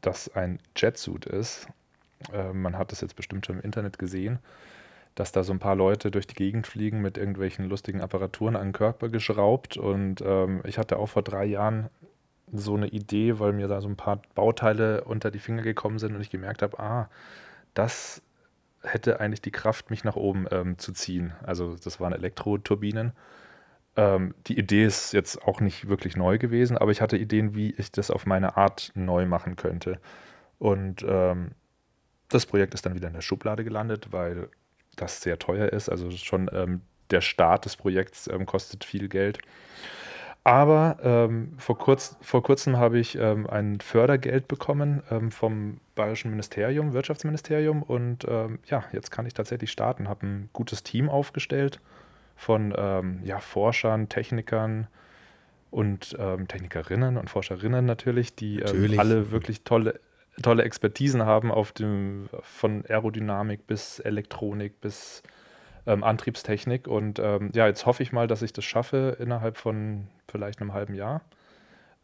das 0.00 0.28
ein 0.34 0.60
Jetsuit 0.76 1.26
ist. 1.26 1.66
Ähm, 2.32 2.62
man 2.62 2.78
hat 2.78 2.92
das 2.92 3.00
jetzt 3.00 3.16
bestimmt 3.16 3.46
schon 3.46 3.56
im 3.56 3.62
Internet 3.62 3.98
gesehen 3.98 4.38
dass 5.18 5.32
da 5.32 5.42
so 5.42 5.52
ein 5.52 5.58
paar 5.58 5.74
Leute 5.74 6.12
durch 6.12 6.28
die 6.28 6.36
Gegend 6.36 6.68
fliegen 6.68 7.00
mit 7.00 7.18
irgendwelchen 7.18 7.68
lustigen 7.68 8.00
Apparaturen 8.00 8.54
an 8.54 8.68
den 8.68 8.72
Körper 8.72 9.08
geschraubt. 9.08 9.76
Und 9.76 10.22
ähm, 10.24 10.62
ich 10.64 10.78
hatte 10.78 10.96
auch 10.96 11.08
vor 11.08 11.22
drei 11.22 11.44
Jahren 11.44 11.90
so 12.52 12.76
eine 12.76 12.86
Idee, 12.86 13.40
weil 13.40 13.52
mir 13.52 13.66
da 13.66 13.80
so 13.80 13.88
ein 13.88 13.96
paar 13.96 14.22
Bauteile 14.36 15.02
unter 15.02 15.32
die 15.32 15.40
Finger 15.40 15.62
gekommen 15.62 15.98
sind 15.98 16.14
und 16.14 16.20
ich 16.20 16.30
gemerkt 16.30 16.62
habe, 16.62 16.78
ah, 16.78 17.10
das 17.74 18.22
hätte 18.82 19.18
eigentlich 19.18 19.42
die 19.42 19.50
Kraft, 19.50 19.90
mich 19.90 20.04
nach 20.04 20.14
oben 20.14 20.46
ähm, 20.52 20.78
zu 20.78 20.92
ziehen. 20.92 21.32
Also 21.42 21.74
das 21.74 21.98
waren 21.98 22.12
Elektroturbinen. 22.12 23.10
Ähm, 23.96 24.36
die 24.46 24.56
Idee 24.56 24.84
ist 24.84 25.12
jetzt 25.12 25.42
auch 25.42 25.60
nicht 25.60 25.88
wirklich 25.88 26.16
neu 26.16 26.38
gewesen, 26.38 26.78
aber 26.78 26.92
ich 26.92 27.00
hatte 27.00 27.16
Ideen, 27.16 27.56
wie 27.56 27.72
ich 27.72 27.90
das 27.90 28.12
auf 28.12 28.24
meine 28.24 28.56
Art 28.56 28.92
neu 28.94 29.26
machen 29.26 29.56
könnte. 29.56 29.98
Und 30.60 31.04
ähm, 31.06 31.50
das 32.28 32.46
Projekt 32.46 32.74
ist 32.74 32.86
dann 32.86 32.94
wieder 32.94 33.08
in 33.08 33.14
der 33.14 33.20
Schublade 33.20 33.64
gelandet, 33.64 34.12
weil 34.12 34.48
das 35.00 35.20
sehr 35.20 35.38
teuer 35.38 35.68
ist. 35.72 35.88
Also 35.88 36.10
schon 36.10 36.50
ähm, 36.52 36.82
der 37.10 37.20
Start 37.20 37.64
des 37.64 37.76
Projekts 37.76 38.28
ähm, 38.28 38.46
kostet 38.46 38.84
viel 38.84 39.08
Geld. 39.08 39.38
Aber 40.44 40.96
ähm, 41.02 41.54
vor, 41.58 41.76
kurz, 41.76 42.16
vor 42.22 42.42
kurzem 42.42 42.78
habe 42.78 42.98
ich 42.98 43.18
ähm, 43.18 43.46
ein 43.48 43.80
Fördergeld 43.80 44.48
bekommen 44.48 45.02
ähm, 45.10 45.30
vom 45.30 45.78
Bayerischen 45.94 46.30
Ministerium, 46.30 46.94
Wirtschaftsministerium. 46.94 47.82
Und 47.82 48.24
ähm, 48.28 48.58
ja, 48.66 48.84
jetzt 48.92 49.10
kann 49.10 49.26
ich 49.26 49.34
tatsächlich 49.34 49.70
starten. 49.70 50.08
Habe 50.08 50.26
ein 50.26 50.50
gutes 50.52 50.82
Team 50.82 51.08
aufgestellt 51.08 51.80
von 52.36 52.72
ja, 53.24 53.40
Forschern, 53.40 54.08
Technikern 54.08 54.86
und 55.72 56.16
Technikerinnen 56.46 57.16
und 57.16 57.28
Forscherinnen 57.28 57.84
natürlich, 57.84 58.36
die 58.36 58.58
natürlich. 58.58 59.00
alle 59.00 59.32
wirklich 59.32 59.64
tolle 59.64 59.98
tolle 60.42 60.62
Expertisen 60.62 61.24
haben 61.24 61.50
auf 61.50 61.72
dem 61.72 62.28
von 62.42 62.84
Aerodynamik 62.86 63.66
bis 63.66 63.98
Elektronik 64.00 64.80
bis 64.80 65.22
ähm, 65.86 66.04
Antriebstechnik. 66.04 66.86
Und 66.86 67.18
ähm, 67.18 67.50
ja, 67.54 67.66
jetzt 67.66 67.86
hoffe 67.86 68.02
ich 68.02 68.12
mal, 68.12 68.26
dass 68.26 68.42
ich 68.42 68.52
das 68.52 68.64
schaffe 68.64 69.16
innerhalb 69.20 69.56
von 69.56 70.08
vielleicht 70.28 70.60
einem 70.60 70.72
halben 70.72 70.94
Jahr. 70.94 71.22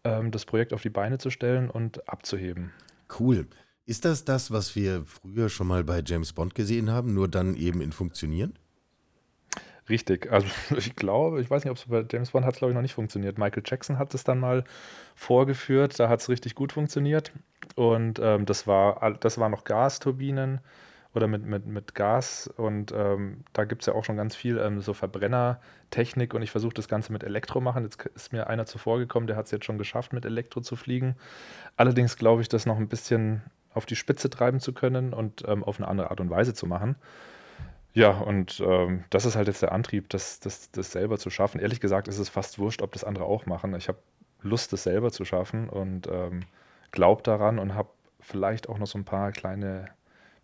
ähm, 0.05 0.31
das 0.31 0.45
Projekt 0.45 0.73
auf 0.73 0.83
die 0.83 0.91
Beine 0.91 1.19
zu 1.19 1.31
stellen 1.31 1.71
und 1.71 2.09
abzuheben. 2.09 2.73
Cool. 3.19 3.47
Ist 3.87 4.05
das 4.05 4.25
das, 4.25 4.51
was 4.51 4.77
wir 4.77 5.05
früher 5.05 5.49
schon 5.49 5.67
mal 5.67 5.85
bei 5.85 6.03
James 6.05 6.33
Bond 6.33 6.55
gesehen 6.55 6.91
haben, 6.91 7.13
nur 7.15 7.29
dann 7.29 7.55
eben 7.55 7.81
in 7.81 7.93
Funktionieren? 7.93 8.55
Richtig. 9.89 10.31
Also 10.33 10.47
ich 10.77 10.97
glaube, 10.97 11.41
ich 11.41 11.51
weiß 11.51 11.65
nicht, 11.65 11.71
ob 11.71 11.77
es 11.77 11.85
bei 11.87 12.05
James 12.11 12.31
Bond 12.31 12.47
hat 12.47 12.55
es, 12.55 12.59
glaube 12.59 12.73
ich, 12.73 12.75
noch 12.75 12.83
nicht 12.83 12.95
funktioniert. 12.95 13.39
Michael 13.39 13.63
Jackson 13.65 13.99
hat 13.99 14.15
es 14.15 14.25
dann 14.25 14.39
mal 14.39 14.65
vorgeführt, 15.15 15.99
da 15.99 16.09
hat 16.09 16.21
es 16.21 16.29
richtig 16.29 16.55
gut 16.55 16.73
funktioniert. 16.73 17.33
Und 17.77 18.19
ähm, 18.23 18.47
das, 18.47 18.67
war, 18.67 19.13
das 19.21 19.39
war 19.39 19.49
noch 19.49 19.65
Gasturbinen 19.65 20.61
oder 21.15 21.29
mit, 21.29 21.45
mit, 21.45 21.67
mit 21.67 21.95
Gas. 21.95 22.49
Und 22.57 22.93
ähm, 22.93 23.45
da 23.53 23.65
gibt 23.65 23.83
es 23.83 23.87
ja 23.87 23.95
auch 23.95 24.05
schon 24.05 24.17
ganz 24.17 24.35
viel 24.35 24.59
ähm, 24.59 24.81
so 24.81 24.95
Verbrennertechnik. 24.95 26.35
Und 26.35 26.43
ich 26.43 26.51
versuche 26.51 26.75
das 26.75 26.89
Ganze 26.89 27.13
mit 27.13 27.23
Elektro 27.23 27.61
machen. 27.61 27.85
Jetzt 27.85 28.05
ist 28.15 28.33
mir 28.33 28.49
einer 28.49 28.67
zuvor 28.67 28.99
gekommen, 28.99 29.27
der 29.27 29.37
hat 29.37 29.47
es 29.47 29.51
jetzt 29.51 29.65
schon 29.65 29.79
geschafft, 29.79 30.13
mit 30.13 30.25
Elektro 30.25 30.61
zu 30.61 30.77
fliegen. 30.77 31.17
Allerdings 31.77 32.17
glaube 32.17 32.43
ich, 32.43 32.49
das 32.49 32.67
noch 32.67 32.79
ein 32.79 32.89
bisschen 32.89 33.43
auf 33.75 33.87
die 33.87 33.97
Spitze 33.97 34.31
treiben 34.31 34.61
zu 34.61 34.73
können 34.73 35.13
und 35.13 35.45
ähm, 35.47 35.65
auf 35.65 35.79
eine 35.79 35.89
andere 35.89 36.11
Art 36.11 36.21
und 36.21 36.31
Weise 36.31 36.55
zu 36.55 36.67
machen. 36.67 36.97
Ja, 37.95 38.11
und 38.11 38.61
ähm, 38.65 39.05
das 39.11 39.25
ist 39.25 39.37
halt 39.37 39.47
jetzt 39.47 39.63
der 39.63 39.71
Antrieb, 39.71 40.09
das, 40.11 40.41
das, 40.41 40.71
das 40.73 40.91
selber 40.91 41.17
zu 41.17 41.31
schaffen. 41.31 41.61
Ehrlich 41.61 41.81
gesagt 41.81 42.09
ist 42.09 42.19
es 42.19 42.29
fast 42.29 42.59
wurscht, 42.59 42.83
ob 42.83 42.93
das 42.93 43.05
andere 43.05 43.25
auch 43.25 43.47
machen. 43.47 43.75
Ich 43.77 43.87
habe 43.89 43.99
Lust, 44.43 44.73
das 44.73 44.83
selber 44.83 45.13
zu 45.13 45.25
schaffen 45.25 45.69
und 45.69 46.09
ähm, 46.11 46.41
glaube 46.91 47.23
daran 47.23 47.61
und 47.61 47.75
habe 47.75 47.89
vielleicht 48.21 48.69
auch 48.69 48.79
noch 48.79 48.89
so 48.89 48.99
ein 48.99 49.05
paar 49.05 49.31
kleine 49.31 49.87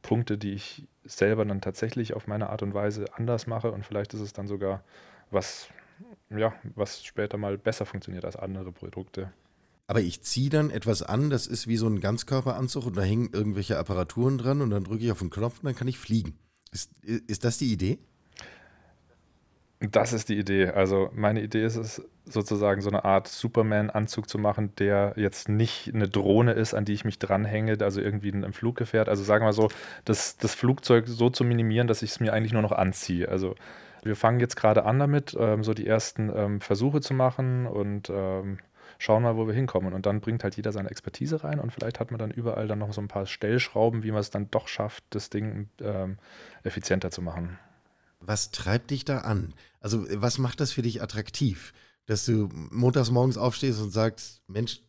Punkte, 0.00 0.38
die 0.38 0.52
ich 0.52 0.87
selber 1.04 1.45
dann 1.45 1.61
tatsächlich 1.61 2.14
auf 2.14 2.28
meine 2.28 2.50
Art 2.50 2.62
und 2.62 2.73
Weise 2.73 3.07
anders 3.14 3.49
mache 3.49 3.73
und 3.73 3.85
vielleicht 3.85 4.14
ist 4.14 4.21
es 4.21 4.33
dann 4.33 4.47
sogar 4.47 4.83
was, 5.30 5.69
ja, 6.30 6.54
was 6.76 7.04
später 7.04 7.37
mal 7.37 7.59
besser 7.59 7.85
funktioniert 7.85 8.25
als 8.25 8.37
andere 8.37 8.71
Produkte. 8.71 9.33
Aber 9.88 10.00
ich 10.00 10.23
ziehe 10.23 10.50
dann 10.50 10.71
etwas 10.71 11.02
an, 11.02 11.30
das 11.30 11.49
ist 11.49 11.66
wie 11.66 11.76
so 11.76 11.88
ein 11.88 11.99
Ganzkörperanzug 12.00 12.87
und 12.87 12.97
da 12.97 13.02
hängen 13.02 13.30
irgendwelche 13.33 13.76
Apparaturen 13.76 14.38
dran 14.38 14.61
und 14.61 14.71
dann 14.71 14.85
drücke 14.85 15.04
ich 15.04 15.11
auf 15.11 15.19
den 15.19 15.30
Knopf 15.30 15.59
und 15.59 15.64
dann 15.64 15.75
kann 15.75 15.88
ich 15.88 15.99
fliegen. 15.99 16.38
Ist, 16.73 16.91
ist 17.03 17.45
das 17.45 17.59
die 17.59 17.73
Idee? 17.73 17.99
Das 19.81 20.12
ist 20.12 20.29
die 20.29 20.39
Idee. 20.39 20.69
Also 20.69 21.11
meine 21.15 21.41
Idee 21.43 21.65
ist 21.65 21.77
es, 21.77 22.03
sozusagen 22.27 22.83
so 22.83 22.91
eine 22.91 23.05
Art 23.05 23.29
Superman-Anzug 23.29 24.29
zu 24.29 24.39
machen, 24.39 24.75
der 24.77 25.15
jetzt 25.17 25.49
nicht 25.49 25.93
eine 25.95 26.09
Drohne 26.09 26.53
ist, 26.53 26.75
an 26.75 26.85
die 26.85 26.93
ich 26.93 27.05
mich 27.05 27.19
dranhänge, 27.19 27.79
also 27.81 28.00
irgendwie 28.00 28.31
ein 28.31 28.53
Fluggefährt. 28.53 29.09
Also 29.09 29.25
sagen 29.25 29.45
wir 29.45 29.53
so, 29.53 29.69
das, 30.05 30.37
das 30.37 30.55
Flugzeug 30.55 31.09
so 31.09 31.31
zu 31.31 31.45
minimieren, 31.45 31.89
dass 31.89 32.03
ich 32.03 32.11
es 32.11 32.21
mir 32.21 32.33
eigentlich 32.33 32.53
nur 32.53 32.62
noch 32.62 32.73
anziehe. 32.73 33.29
Also 33.29 33.55
wir 34.03 34.17
fangen 34.17 34.41
jetzt 34.41 34.57
gerade 34.57 34.85
an 34.85 34.99
damit, 34.99 35.37
ähm, 35.39 35.65
so 35.65 35.75
die 35.75 35.87
ersten 35.87 36.31
ähm, 36.35 36.61
Versuche 36.61 37.00
zu 37.00 37.15
machen 37.15 37.67
und 37.67 38.11
ähm, 38.11 38.59
schauen 39.00 39.23
mal, 39.23 39.37
wo 39.37 39.47
wir 39.47 39.54
hinkommen. 39.54 39.95
Und 39.95 40.07
dann 40.07 40.21
bringt 40.21 40.45
halt 40.45 40.57
jeder 40.57 40.73
seine 40.73 40.90
Expertise 40.90 41.42
rein 41.42 41.59
und 41.59 41.73
vielleicht 41.73 41.99
hat 41.99 42.11
man 42.11 42.19
dann 42.19 42.30
überall 42.30 42.69
dann 42.69 42.78
noch 42.78 42.92
so 42.92 43.00
ein 43.00 43.09
paar 43.09 43.26
Stellschrauben, 43.26 44.02
wie 44.02 44.12
man 44.12 44.21
es 44.21 44.30
dann 44.30 44.50
doch 44.50 44.69
schafft, 44.69 45.04
das 45.11 45.30
Ding 45.30 45.71
ähm, 45.80 46.19
effizienter 46.62 47.11
zu 47.11 47.23
machen. 47.23 47.59
Was 48.21 48.50
treibt 48.50 48.90
dich 48.90 49.07
da 49.07 49.19
an? 49.19 49.54
Also, 49.80 50.04
was 50.21 50.37
macht 50.37 50.61
das 50.61 50.73
für 50.73 50.83
dich 50.83 51.02
attraktiv? 51.02 51.73
Dass 52.04 52.26
du 52.26 52.50
montags 52.52 53.11
morgens 53.11 53.38
aufstehst 53.38 53.80
und 53.80 53.90
sagst, 53.90 54.42
Mensch, 54.47 54.83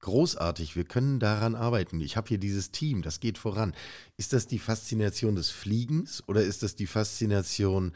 großartig, 0.00 0.76
wir 0.76 0.84
können 0.84 1.18
daran 1.18 1.56
arbeiten. 1.56 2.00
Ich 2.00 2.16
habe 2.16 2.28
hier 2.28 2.38
dieses 2.38 2.70
Team, 2.70 3.02
das 3.02 3.18
geht 3.18 3.38
voran. 3.38 3.74
Ist 4.16 4.32
das 4.32 4.46
die 4.46 4.60
Faszination 4.60 5.34
des 5.34 5.50
Fliegens 5.50 6.22
oder 6.28 6.42
ist 6.42 6.62
das 6.62 6.76
die 6.76 6.86
Faszination, 6.86 7.92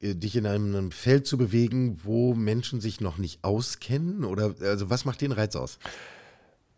dich 0.00 0.36
in 0.36 0.46
einem 0.46 0.90
Feld 0.90 1.26
zu 1.26 1.36
bewegen, 1.38 1.98
wo 2.04 2.34
Menschen 2.34 2.80
sich 2.80 3.00
noch 3.00 3.18
nicht 3.18 3.42
auskennen? 3.42 4.24
Oder 4.24 4.54
also 4.60 4.90
was 4.90 5.04
macht 5.04 5.20
den 5.20 5.32
Reiz 5.32 5.56
aus? 5.56 5.78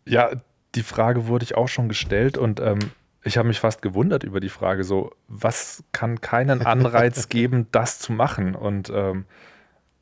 Ja, 0.07 0.31
die 0.75 0.83
Frage 0.83 1.27
wurde 1.27 1.43
ich 1.43 1.55
auch 1.55 1.67
schon 1.67 1.89
gestellt 1.89 2.37
und 2.37 2.59
ähm, 2.59 2.79
ich 3.23 3.37
habe 3.37 3.47
mich 3.47 3.59
fast 3.59 3.81
gewundert 3.81 4.23
über 4.23 4.39
die 4.39 4.49
Frage, 4.49 4.83
so, 4.83 5.11
was 5.27 5.83
kann 5.91 6.21
keinen 6.21 6.65
Anreiz 6.65 7.29
geben, 7.29 7.67
das 7.71 7.99
zu 7.99 8.13
machen? 8.13 8.55
Und 8.55 8.89
ähm, 8.93 9.25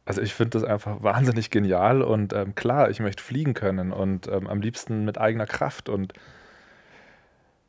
also 0.05 0.21
ich 0.21 0.33
finde 0.33 0.51
das 0.51 0.63
einfach 0.63 1.03
wahnsinnig 1.03 1.49
genial 1.49 2.01
und 2.01 2.33
ähm, 2.33 2.55
klar, 2.55 2.89
ich 2.89 2.99
möchte 2.99 3.21
fliegen 3.21 3.53
können 3.53 3.91
und 3.91 4.27
ähm, 4.27 4.47
am 4.47 4.61
liebsten 4.61 5.05
mit 5.05 5.17
eigener 5.17 5.45
Kraft 5.45 5.89
und 5.89 6.13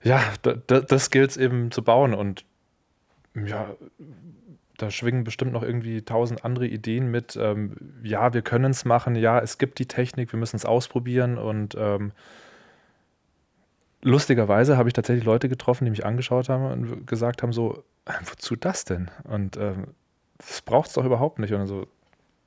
ja, 0.02 0.22
das 0.42 1.10
gilt 1.10 1.32
es 1.32 1.36
eben 1.36 1.70
zu 1.70 1.82
bauen 1.82 2.14
und 2.14 2.46
ja, 3.34 3.74
da 4.82 4.90
schwingen 4.90 5.24
bestimmt 5.24 5.52
noch 5.52 5.62
irgendwie 5.62 6.02
tausend 6.02 6.44
andere 6.44 6.66
Ideen 6.66 7.10
mit. 7.10 7.36
Ähm, 7.36 7.76
ja, 8.02 8.32
wir 8.32 8.42
können 8.42 8.70
es 8.70 8.84
machen, 8.84 9.14
ja, 9.14 9.38
es 9.38 9.58
gibt 9.58 9.78
die 9.78 9.86
Technik, 9.86 10.32
wir 10.32 10.38
müssen 10.38 10.56
es 10.56 10.64
ausprobieren 10.64 11.38
und 11.38 11.76
ähm, 11.78 12.12
lustigerweise 14.02 14.76
habe 14.76 14.88
ich 14.88 14.92
tatsächlich 14.92 15.24
Leute 15.24 15.48
getroffen, 15.48 15.84
die 15.84 15.90
mich 15.90 16.06
angeschaut 16.06 16.48
haben 16.48 16.66
und 16.66 17.06
gesagt 17.06 17.42
haben: 17.42 17.52
so, 17.52 17.84
wozu 18.24 18.56
das 18.56 18.84
denn? 18.84 19.10
Und 19.24 19.56
ähm, 19.56 19.88
das 20.38 20.62
braucht 20.62 20.88
es 20.88 20.94
doch 20.94 21.04
überhaupt 21.04 21.38
nicht. 21.38 21.52
Und 21.52 21.66
so, 21.66 21.86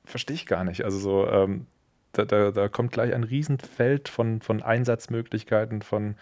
verstehe 0.04 0.34
ich 0.34 0.46
gar 0.46 0.64
nicht. 0.64 0.84
Also 0.84 0.98
so, 0.98 1.28
ähm, 1.28 1.66
da, 2.12 2.24
da, 2.24 2.50
da, 2.50 2.68
kommt 2.68 2.92
gleich 2.92 3.12
ein 3.14 3.24
Riesenfeld 3.24 4.08
von, 4.08 4.40
von 4.40 4.62
Einsatzmöglichkeiten, 4.62 5.82
von, 5.82 6.16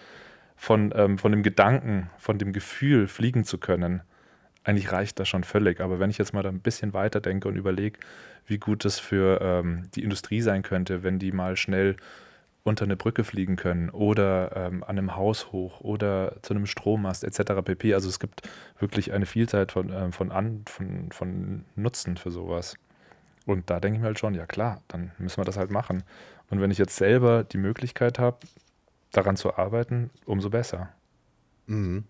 von, 0.56 0.92
ähm, 0.96 1.18
von 1.18 1.32
dem 1.32 1.42
Gedanken, 1.42 2.10
von 2.18 2.38
dem 2.38 2.52
Gefühl, 2.52 3.08
fliegen 3.08 3.44
zu 3.44 3.58
können. 3.58 4.02
Eigentlich 4.64 4.92
reicht 4.92 5.18
das 5.18 5.28
schon 5.28 5.44
völlig. 5.44 5.80
Aber 5.80 5.98
wenn 5.98 6.10
ich 6.10 6.18
jetzt 6.18 6.34
mal 6.34 6.42
da 6.42 6.48
ein 6.48 6.60
bisschen 6.60 6.92
weiter 6.92 7.20
denke 7.20 7.48
und 7.48 7.56
überlege, 7.56 7.98
wie 8.46 8.58
gut 8.58 8.84
es 8.84 8.98
für 8.98 9.40
ähm, 9.40 9.88
die 9.94 10.02
Industrie 10.02 10.40
sein 10.40 10.62
könnte, 10.62 11.02
wenn 11.02 11.18
die 11.18 11.32
mal 11.32 11.56
schnell 11.56 11.96
unter 12.64 12.84
eine 12.84 12.96
Brücke 12.96 13.24
fliegen 13.24 13.56
können 13.56 13.90
oder 13.90 14.52
ähm, 14.54 14.84
an 14.84 14.98
einem 14.98 15.16
Haus 15.16 15.50
hoch 15.50 15.80
oder 15.80 16.36
zu 16.42 16.54
einem 16.54 16.66
Strommast 16.66 17.24
etc. 17.24 17.60
pp. 17.64 17.94
Also 17.94 18.08
es 18.08 18.20
gibt 18.20 18.48
wirklich 18.78 19.12
eine 19.12 19.26
Vielzahl 19.26 19.66
von, 19.68 19.90
äh, 19.90 20.12
von, 20.12 20.30
an, 20.30 20.64
von, 20.68 21.10
von 21.10 21.64
Nutzen 21.74 22.16
für 22.16 22.30
sowas. 22.30 22.76
Und 23.46 23.68
da 23.68 23.80
denke 23.80 23.96
ich 23.96 24.00
mir 24.00 24.06
halt 24.06 24.20
schon, 24.20 24.34
ja 24.34 24.46
klar, 24.46 24.82
dann 24.86 25.10
müssen 25.18 25.38
wir 25.38 25.44
das 25.44 25.56
halt 25.56 25.72
machen. 25.72 26.04
Und 26.50 26.60
wenn 26.60 26.70
ich 26.70 26.78
jetzt 26.78 26.96
selber 26.96 27.42
die 27.42 27.58
Möglichkeit 27.58 28.20
habe, 28.20 28.38
daran 29.10 29.36
zu 29.36 29.56
arbeiten, 29.56 30.10
umso 30.24 30.48
besser. 30.50 30.90
Mhm. 31.66 32.04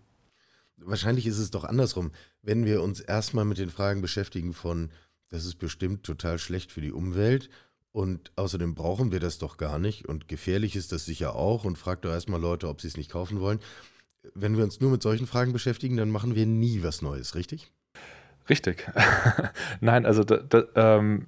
Wahrscheinlich 0.84 1.26
ist 1.26 1.38
es 1.38 1.50
doch 1.50 1.64
andersrum. 1.64 2.12
Wenn 2.42 2.64
wir 2.64 2.82
uns 2.82 3.00
erstmal 3.00 3.44
mit 3.44 3.58
den 3.58 3.70
Fragen 3.70 4.00
beschäftigen 4.00 4.52
von, 4.52 4.90
das 5.28 5.44
ist 5.44 5.56
bestimmt 5.56 6.04
total 6.04 6.38
schlecht 6.38 6.72
für 6.72 6.80
die 6.80 6.92
Umwelt 6.92 7.48
und 7.92 8.32
außerdem 8.36 8.74
brauchen 8.74 9.12
wir 9.12 9.20
das 9.20 9.38
doch 9.38 9.56
gar 9.56 9.78
nicht 9.78 10.06
und 10.06 10.28
gefährlich 10.28 10.76
ist 10.76 10.92
das 10.92 11.04
sicher 11.04 11.34
auch 11.34 11.64
und 11.64 11.78
fragt 11.78 12.04
doch 12.04 12.10
erstmal 12.10 12.40
Leute, 12.40 12.68
ob 12.68 12.80
sie 12.80 12.88
es 12.88 12.96
nicht 12.96 13.10
kaufen 13.10 13.40
wollen. 13.40 13.60
Wenn 14.34 14.56
wir 14.56 14.64
uns 14.64 14.80
nur 14.80 14.90
mit 14.90 15.02
solchen 15.02 15.26
Fragen 15.26 15.52
beschäftigen, 15.52 15.96
dann 15.96 16.10
machen 16.10 16.34
wir 16.34 16.46
nie 16.46 16.82
was 16.82 17.02
Neues, 17.02 17.34
richtig? 17.34 17.72
Richtig. 18.48 18.90
Nein, 19.80 20.06
also 20.06 20.24
da, 20.24 20.38
da, 20.38 20.64
ähm, 20.74 21.26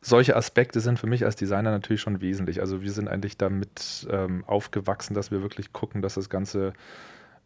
solche 0.00 0.36
Aspekte 0.36 0.80
sind 0.80 0.98
für 0.98 1.06
mich 1.06 1.24
als 1.24 1.36
Designer 1.36 1.70
natürlich 1.70 2.00
schon 2.00 2.20
wesentlich. 2.20 2.60
Also 2.60 2.82
wir 2.82 2.92
sind 2.92 3.08
eigentlich 3.08 3.36
damit 3.36 4.06
ähm, 4.10 4.44
aufgewachsen, 4.44 5.14
dass 5.14 5.30
wir 5.30 5.42
wirklich 5.42 5.72
gucken, 5.72 6.02
dass 6.02 6.14
das 6.14 6.30
Ganze 6.30 6.72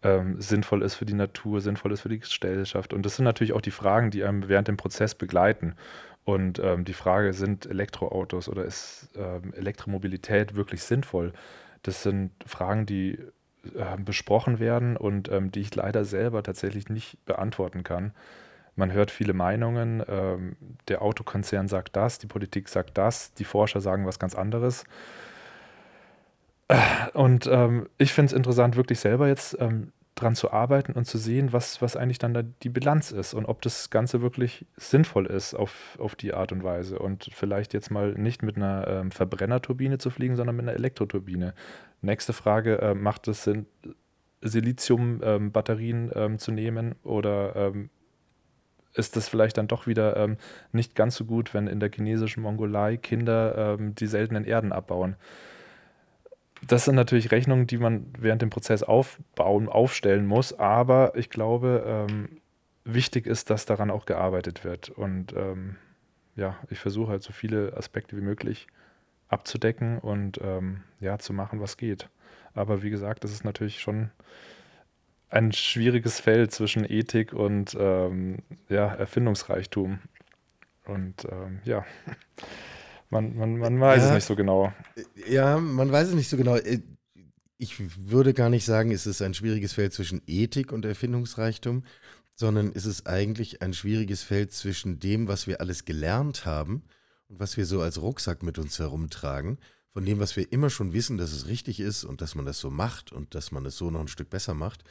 ähm, 0.02 0.40
sinnvoll 0.40 0.82
ist 0.82 0.94
für 0.94 1.06
die 1.06 1.14
Natur, 1.14 1.60
sinnvoll 1.60 1.92
ist 1.92 2.00
für 2.00 2.08
die 2.08 2.20
Gesellschaft. 2.20 2.92
Und 2.92 3.04
das 3.04 3.16
sind 3.16 3.24
natürlich 3.24 3.52
auch 3.52 3.60
die 3.60 3.70
Fragen, 3.70 4.10
die 4.10 4.24
einem 4.24 4.48
während 4.48 4.68
dem 4.68 4.76
Prozess 4.76 5.14
begleiten. 5.14 5.74
Und 6.24 6.58
ähm, 6.58 6.84
die 6.84 6.92
Frage, 6.92 7.32
sind 7.32 7.66
Elektroautos 7.66 8.48
oder 8.48 8.64
ist 8.64 9.10
ähm, 9.16 9.52
Elektromobilität 9.54 10.54
wirklich 10.54 10.82
sinnvoll? 10.82 11.32
Das 11.82 12.02
sind 12.02 12.32
Fragen, 12.46 12.86
die 12.86 13.18
äh, 13.74 13.96
besprochen 13.98 14.58
werden 14.58 14.96
und 14.96 15.30
ähm, 15.30 15.50
die 15.50 15.60
ich 15.60 15.74
leider 15.74 16.04
selber 16.04 16.42
tatsächlich 16.42 16.88
nicht 16.88 17.24
beantworten 17.26 17.82
kann. 17.82 18.12
Man 18.76 18.92
hört 18.92 19.10
viele 19.10 19.34
Meinungen. 19.34 20.02
Ähm, 20.08 20.56
der 20.88 21.02
Autokonzern 21.02 21.68
sagt 21.68 21.96
das, 21.96 22.18
die 22.18 22.26
Politik 22.26 22.68
sagt 22.68 22.96
das, 22.96 23.34
die 23.34 23.44
Forscher 23.44 23.80
sagen 23.80 24.06
was 24.06 24.18
ganz 24.18 24.34
anderes. 24.34 24.84
Und 27.14 27.48
ähm, 27.50 27.88
ich 27.98 28.12
finde 28.12 28.26
es 28.26 28.32
interessant, 28.32 28.76
wirklich 28.76 29.00
selber 29.00 29.28
jetzt 29.28 29.56
ähm, 29.60 29.92
dran 30.14 30.34
zu 30.34 30.52
arbeiten 30.52 30.92
und 30.92 31.06
zu 31.06 31.18
sehen, 31.18 31.52
was, 31.52 31.80
was 31.82 31.96
eigentlich 31.96 32.18
dann 32.18 32.34
da 32.34 32.42
die 32.42 32.68
Bilanz 32.68 33.10
ist 33.10 33.34
und 33.34 33.46
ob 33.46 33.62
das 33.62 33.90
Ganze 33.90 34.22
wirklich 34.22 34.66
sinnvoll 34.76 35.26
ist 35.26 35.54
auf, 35.54 35.98
auf 35.98 36.14
die 36.14 36.34
Art 36.34 36.52
und 36.52 36.62
Weise. 36.62 36.98
Und 36.98 37.30
vielleicht 37.32 37.74
jetzt 37.74 37.90
mal 37.90 38.12
nicht 38.14 38.42
mit 38.42 38.56
einer 38.56 38.86
ähm, 38.86 39.10
Verbrennerturbine 39.10 39.98
zu 39.98 40.10
fliegen, 40.10 40.36
sondern 40.36 40.56
mit 40.56 40.64
einer 40.64 40.74
Elektroturbine. 40.74 41.54
Nächste 42.02 42.32
Frage, 42.32 42.80
äh, 42.80 42.94
macht 42.94 43.28
es 43.28 43.44
Sinn, 43.44 43.66
Silizium-Batterien 44.42 46.10
ähm, 46.14 46.32
ähm, 46.32 46.38
zu 46.38 46.52
nehmen 46.52 46.94
oder 47.02 47.56
ähm, 47.56 47.90
ist 48.94 49.16
das 49.16 49.28
vielleicht 49.28 49.58
dann 49.58 49.68
doch 49.68 49.86
wieder 49.86 50.16
ähm, 50.16 50.36
nicht 50.72 50.94
ganz 50.94 51.14
so 51.14 51.24
gut, 51.24 51.54
wenn 51.54 51.66
in 51.66 51.78
der 51.78 51.90
chinesischen 51.94 52.42
Mongolei 52.42 52.96
Kinder 52.96 53.76
ähm, 53.78 53.94
die 53.94 54.06
seltenen 54.06 54.44
Erden 54.44 54.72
abbauen? 54.72 55.16
Das 56.66 56.84
sind 56.84 56.94
natürlich 56.94 57.30
Rechnungen, 57.30 57.66
die 57.66 57.78
man 57.78 58.06
während 58.18 58.42
dem 58.42 58.50
Prozess 58.50 58.82
aufbauen, 58.82 59.68
aufstellen 59.68 60.26
muss. 60.26 60.58
Aber 60.58 61.12
ich 61.16 61.30
glaube, 61.30 61.84
ähm, 61.86 62.40
wichtig 62.84 63.26
ist, 63.26 63.50
dass 63.50 63.66
daran 63.66 63.90
auch 63.90 64.06
gearbeitet 64.06 64.64
wird. 64.64 64.88
Und 64.90 65.34
ähm, 65.36 65.76
ja, 66.36 66.56
ich 66.70 66.78
versuche 66.78 67.12
halt 67.12 67.22
so 67.22 67.32
viele 67.32 67.76
Aspekte 67.76 68.16
wie 68.16 68.22
möglich 68.22 68.66
abzudecken 69.28 69.98
und 69.98 70.40
ähm, 70.42 70.82
ja, 71.00 71.18
zu 71.18 71.32
machen, 71.32 71.60
was 71.60 71.76
geht. 71.76 72.08
Aber 72.54 72.82
wie 72.82 72.90
gesagt, 72.90 73.24
das 73.24 73.32
ist 73.32 73.44
natürlich 73.44 73.80
schon 73.80 74.10
ein 75.28 75.52
schwieriges 75.52 76.18
Feld 76.18 76.50
zwischen 76.50 76.84
Ethik 76.84 77.32
und 77.32 77.76
ähm, 77.78 78.38
ja, 78.68 78.86
Erfindungsreichtum. 78.86 80.00
Und 80.86 81.24
ähm, 81.30 81.60
ja, 81.64 81.84
man, 83.10 83.36
man, 83.36 83.58
man 83.58 83.80
weiß 83.80 84.02
ja, 84.02 84.08
es 84.08 84.14
nicht 84.14 84.24
so 84.24 84.36
genau. 84.36 84.72
Ja, 85.28 85.58
man 85.58 85.90
weiß 85.90 86.08
es 86.08 86.14
nicht 86.14 86.28
so 86.28 86.36
genau. 86.36 86.56
Äh, 86.56 86.80
ich 87.58 87.74
würde 88.08 88.32
gar 88.32 88.48
nicht 88.48 88.64
sagen, 88.64 88.90
es 88.90 89.06
ist 89.06 89.20
ein 89.20 89.34
schwieriges 89.34 89.74
Feld 89.74 89.92
zwischen 89.92 90.22
Ethik 90.26 90.72
und 90.72 90.84
Erfindungsreichtum, 90.86 91.84
sondern 92.34 92.72
es 92.74 92.86
ist 92.86 93.06
eigentlich 93.06 93.60
ein 93.60 93.74
schwieriges 93.74 94.22
Feld 94.22 94.52
zwischen 94.52 94.98
dem, 94.98 95.28
was 95.28 95.46
wir 95.46 95.60
alles 95.60 95.84
gelernt 95.84 96.46
haben 96.46 96.84
und 97.28 97.38
was 97.38 97.58
wir 97.58 97.66
so 97.66 97.82
als 97.82 98.00
Rucksack 98.00 98.42
mit 98.42 98.58
uns 98.58 98.78
herumtragen, 98.78 99.58
von 99.92 100.06
dem, 100.06 100.20
was 100.20 100.36
wir 100.36 100.50
immer 100.52 100.70
schon 100.70 100.94
wissen, 100.94 101.18
dass 101.18 101.32
es 101.32 101.48
richtig 101.48 101.80
ist 101.80 102.04
und 102.04 102.22
dass 102.22 102.34
man 102.34 102.46
das 102.46 102.60
so 102.60 102.70
macht 102.70 103.12
und 103.12 103.34
dass 103.34 103.52
man 103.52 103.66
es 103.66 103.76
so 103.76 103.90
noch 103.90 104.00
ein 104.00 104.08
Stück 104.08 104.30
besser 104.30 104.54
macht. 104.54 104.84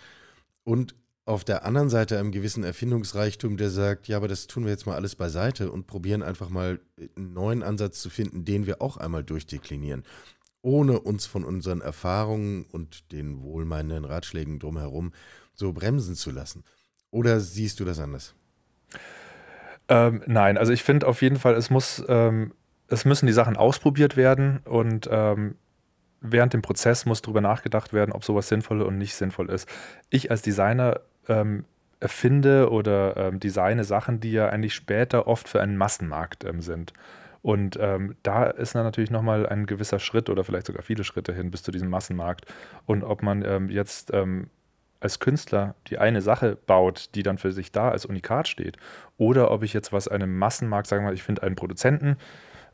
Und 0.64 0.94
auf 1.30 1.44
der 1.44 1.66
anderen 1.66 1.90
Seite 1.90 2.20
einem 2.20 2.32
gewissen 2.32 2.64
Erfindungsreichtum, 2.64 3.56
der 3.56 3.70
sagt, 3.70 4.08
ja, 4.08 4.18
aber 4.18 4.28
das 4.28 4.48
tun 4.48 4.64
wir 4.66 4.72
jetzt 4.72 4.86
mal 4.86 4.96
alles 4.96 5.16
beiseite 5.16 5.72
und 5.72 5.88
probieren 5.88 6.24
einfach 6.24 6.50
mal 6.50 6.80
einen 7.16 7.34
neuen 7.34 7.64
Ansatz 7.64 8.02
zu 8.02 8.10
finden, 8.10 8.46
den 8.46 8.66
wir 8.66 8.82
auch 8.82 8.98
einmal 8.98 9.24
durchdeklinieren 9.24 10.04
ohne 10.62 11.00
uns 11.00 11.26
von 11.26 11.44
unseren 11.44 11.82
Erfahrungen 11.82 12.66
und 12.72 13.12
den 13.12 13.42
wohlmeinenden 13.42 14.06
Ratschlägen 14.06 14.60
drumherum 14.60 15.14
so 15.54 15.74
bremsen 15.74 16.16
zu 16.16 16.32
lassen. 16.32 16.64
Oder 17.12 17.40
siehst 17.40 17.80
du 17.80 17.86
das 17.86 18.00
anders? 18.00 18.36
Ähm, 19.88 20.22
nein, 20.28 20.58
also 20.58 20.72
ich 20.72 20.84
finde 20.84 21.08
auf 21.08 21.22
jeden 21.22 21.38
Fall, 21.38 21.56
es 21.56 21.70
muss, 21.70 22.04
ähm, 22.08 22.54
es 22.88 23.06
müssen 23.06 23.26
die 23.26 23.34
Sachen 23.34 23.58
ausprobiert 23.58 24.18
werden 24.18 24.60
und 24.66 25.08
ähm, 25.12 25.56
während 26.22 26.54
dem 26.54 26.62
Prozess 26.62 27.06
muss 27.06 27.22
darüber 27.22 27.42
nachgedacht 27.42 27.94
werden, 27.94 28.12
ob 28.12 28.24
sowas 28.24 28.48
sinnvoll 28.48 28.82
und 28.82 28.98
nicht 28.98 29.16
sinnvoll 29.16 29.50
ist. 29.50 29.68
Ich 30.10 30.30
als 30.30 30.42
Designer 30.42 31.00
ähm, 31.30 31.66
erfinde 32.00 32.70
oder 32.70 33.18
ähm, 33.18 33.40
designe 33.40 33.84
Sachen, 33.84 34.20
die 34.20 34.32
ja 34.32 34.50
eigentlich 34.50 34.74
später 34.74 35.28
oft 35.28 35.48
für 35.48 35.62
einen 35.62 35.78
Massenmarkt 35.78 36.44
ähm, 36.44 36.62
sind. 36.62 36.94
Und 37.42 37.78
ähm, 37.80 38.16
da 38.24 38.46
ist 38.46 38.76
dann 38.76 38.84
natürlich 38.84 39.12
nochmal 39.12 39.48
ein 39.48 39.66
gewisser 39.66 40.00
Schritt 40.00 40.30
oder 40.30 40.44
vielleicht 40.44 40.68
sogar 40.68 40.84
viele 40.84 41.04
Schritte 41.04 41.34
hin 41.34 41.52
bis 41.52 41.64
zu 41.64 41.72
diesem 41.72 41.90
Massenmarkt. 41.90 42.46
Und 42.86 43.04
ob 43.04 43.24
man 43.24 43.46
ähm, 43.46 43.70
jetzt 43.70 44.14
ähm, 44.14 44.50
als 45.00 45.20
Künstler 45.20 45.76
die 45.88 45.98
eine 45.98 46.22
Sache 46.22 46.58
baut, 46.68 47.16
die 47.16 47.24
dann 47.24 47.38
für 47.38 47.52
sich 47.52 47.72
da 47.72 47.90
als 47.90 48.06
Unikat 48.06 48.48
steht, 48.50 48.78
oder 49.18 49.52
ob 49.52 49.64
ich 49.64 49.74
jetzt 49.74 49.94
was 49.94 50.10
einem 50.10 50.38
Massenmarkt, 50.38 50.88
sagen 50.88 51.04
wir 51.04 51.10
mal, 51.10 51.14
ich 51.14 51.24
finde 51.24 51.44
einen 51.44 51.56
Produzenten, 51.56 52.18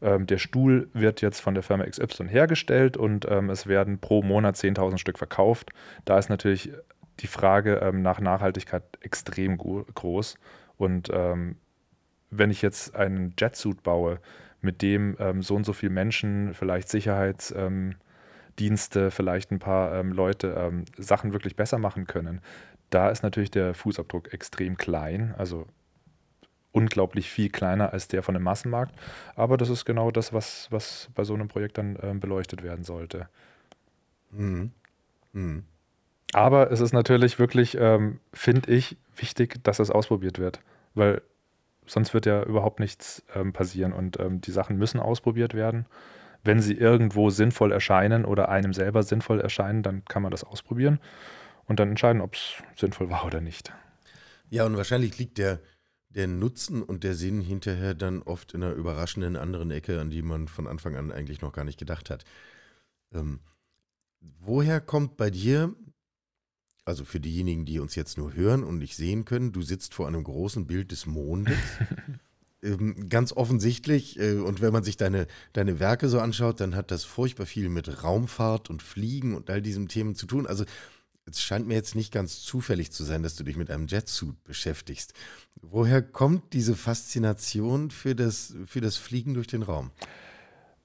ähm, 0.02 0.26
der 0.26 0.40
Stuhl 0.40 0.90
wird 0.94 1.22
jetzt 1.22 1.40
von 1.40 1.54
der 1.54 1.64
Firma 1.64 1.86
XY 1.86 2.28
hergestellt 2.28 2.98
und 2.98 3.26
ähm, 3.30 3.50
es 3.50 3.68
werden 3.68 4.00
pro 4.00 4.24
Monat 4.24 4.56
10.000 4.56 4.98
Stück 4.98 5.18
verkauft. 5.18 5.70
Da 6.06 6.18
ist 6.18 6.30
natürlich 6.30 6.72
die 7.20 7.28
Frage 7.28 7.76
ähm, 7.76 8.02
nach 8.02 8.20
Nachhaltigkeit 8.20 8.84
extrem 9.02 9.58
groß. 9.58 10.36
Und 10.78 11.10
wenn 11.10 12.52
ich 12.52 12.62
jetzt 12.62 12.96
einen 12.96 13.34
Jetsuit 13.40 13.82
baue, 13.82 14.20
mit 14.66 14.82
dem 14.82 15.16
ähm, 15.20 15.42
so 15.42 15.56
und 15.56 15.66
so 15.66 15.72
viele 15.72 15.94
Menschen, 15.94 16.54
vielleicht 16.54 16.90
Sicherheitsdienste, 16.90 19.00
ähm, 19.00 19.12
vielleicht 19.12 19.52
ein 19.52 19.60
paar 19.60 19.94
ähm, 19.94 20.12
Leute 20.12 20.54
ähm, 20.58 20.84
Sachen 20.98 21.32
wirklich 21.32 21.56
besser 21.56 21.78
machen 21.78 22.08
können. 22.08 22.42
Da 22.90 23.10
ist 23.10 23.24
natürlich 23.24 23.52
der 23.52 23.74
Fußabdruck 23.74 24.34
extrem 24.34 24.78
klein, 24.78 25.34
also 25.38 25.68
unglaublich 26.72 27.30
viel 27.30 27.50
kleiner 27.50 27.94
als 27.94 28.10
der 28.10 28.22
von 28.22 28.34
dem 28.34 28.44
Massenmarkt. 28.44 28.96
Aber 29.36 29.56
das 29.56 29.70
ist 29.70 29.86
genau 29.86 30.12
das, 30.12 30.34
was, 30.34 30.68
was 30.72 31.10
bei 31.16 31.24
so 31.24 31.34
einem 31.34 31.48
Projekt 31.48 31.78
dann 31.78 31.98
ähm, 32.02 32.20
beleuchtet 32.20 32.64
werden 32.64 32.84
sollte. 32.84 33.30
Mhm. 34.32 34.72
Mhm. 35.32 35.64
Aber 36.34 36.72
es 36.72 36.82
ist 36.82 36.94
natürlich 36.94 37.40
wirklich, 37.40 37.78
ähm, 37.80 38.20
finde 38.34 38.72
ich, 38.72 38.98
wichtig, 39.16 39.64
dass 39.64 39.80
es 39.80 39.92
ausprobiert 39.92 40.40
wird. 40.40 40.60
Weil 40.94 41.22
sonst 41.86 42.14
wird 42.14 42.26
ja 42.26 42.44
überhaupt 42.44 42.80
nichts 42.80 43.24
ähm, 43.34 43.54
passieren 43.54 43.94
und 43.94 44.20
ähm, 44.20 44.42
die 44.42 44.52
Sachen 44.52 44.78
müssen 44.78 45.00
ausprobiert 45.00 45.54
werden. 45.54 45.86
Wenn 46.44 46.62
sie 46.62 46.74
irgendwo 46.74 47.30
sinnvoll 47.30 47.72
erscheinen 47.72 48.26
oder 48.26 48.50
einem 48.50 48.74
selber 48.74 49.04
sinnvoll 49.04 49.40
erscheinen, 49.40 49.84
dann 49.84 50.06
kann 50.06 50.22
man 50.22 50.32
das 50.32 50.44
ausprobieren 50.44 51.00
und 51.66 51.80
dann 51.80 51.90
entscheiden, 51.90 52.22
ob 52.22 52.36
es 52.36 52.56
sinnvoll 52.76 53.10
war 53.10 53.26
oder 53.26 53.42
nicht. 53.42 53.74
Ja, 54.50 54.66
und 54.66 54.78
wahrscheinlich 54.78 55.18
liegt 55.18 55.38
der, 55.38 55.60
der 56.10 56.28
Nutzen 56.28 56.84
und 56.84 57.04
der 57.04 57.16
Sinn 57.16 57.42
hinterher 57.42 57.94
dann 57.94 58.22
oft 58.22 58.54
in 58.54 58.64
einer 58.64 58.74
überraschenden 58.74 59.36
anderen 59.36 59.72
Ecke, 59.72 60.00
an 60.00 60.12
die 60.12 60.22
man 60.22 60.48
von 60.48 60.68
Anfang 60.68 60.96
an 60.96 61.12
eigentlich 61.12 61.42
noch 61.42 61.52
gar 61.52 61.66
nicht 61.66 61.80
gedacht 61.80 62.10
hat. 62.10 62.26
Ähm, 63.12 63.40
woher 64.22 64.82
kommt 64.82 65.18
bei 65.18 65.30
dir 65.30 65.74
also 66.86 67.04
für 67.04 67.20
diejenigen, 67.20 67.66
die 67.66 67.80
uns 67.80 67.96
jetzt 67.96 68.18
nur 68.18 68.34
hören 68.34 68.64
und 68.64 68.78
nicht 68.78 68.96
sehen 68.96 69.26
können, 69.26 69.52
du 69.52 69.64
sitzt 69.64 69.96
vor 69.96 70.08
einem 70.08 70.24
großen 70.24 70.68
Bild 70.68 70.92
des 70.92 71.08
Mondes. 71.08 71.58
ähm, 72.64 73.10
ganz 73.10 73.34
offensichtlich, 73.34 74.20
äh, 74.20 74.36
und 74.36 74.62
wenn 74.62 74.72
man 74.72 74.84
sich 74.84 74.96
deine, 74.96 75.26
deine 75.54 75.80
Werke 75.80 76.08
so 76.10 76.20
anschaut, 76.20 76.60
dann 76.60 76.76
hat 76.76 76.92
das 76.92 77.04
furchtbar 77.04 77.48
viel 77.48 77.70
mit 77.70 78.04
Raumfahrt 78.04 78.70
und 78.70 78.84
Fliegen 78.84 79.36
und 79.36 79.50
all 79.50 79.64
diesen 79.64 79.88
Themen 79.88 80.14
zu 80.14 80.28
tun. 80.28 80.46
Also 80.46 80.64
es 81.26 81.42
scheint 81.42 81.68
mir 81.68 81.74
jetzt 81.74 81.96
nicht 81.96 82.14
ganz 82.14 82.42
zufällig 82.42 82.92
zu 82.92 83.04
sein, 83.04 83.24
dass 83.24 83.36
du 83.36 83.44
dich 83.44 83.58
mit 83.58 83.72
einem 83.72 83.88
Jetsuit 83.88 84.44
beschäftigst. 84.44 85.14
Woher 85.62 86.04
kommt 86.04 86.54
diese 86.54 86.76
Faszination 86.76 87.90
für 87.90 88.16
das, 88.16 88.54
für 88.68 88.82
das 88.82 88.98
Fliegen 88.98 89.34
durch 89.34 89.48
den 89.48 89.64
Raum? 89.64 89.90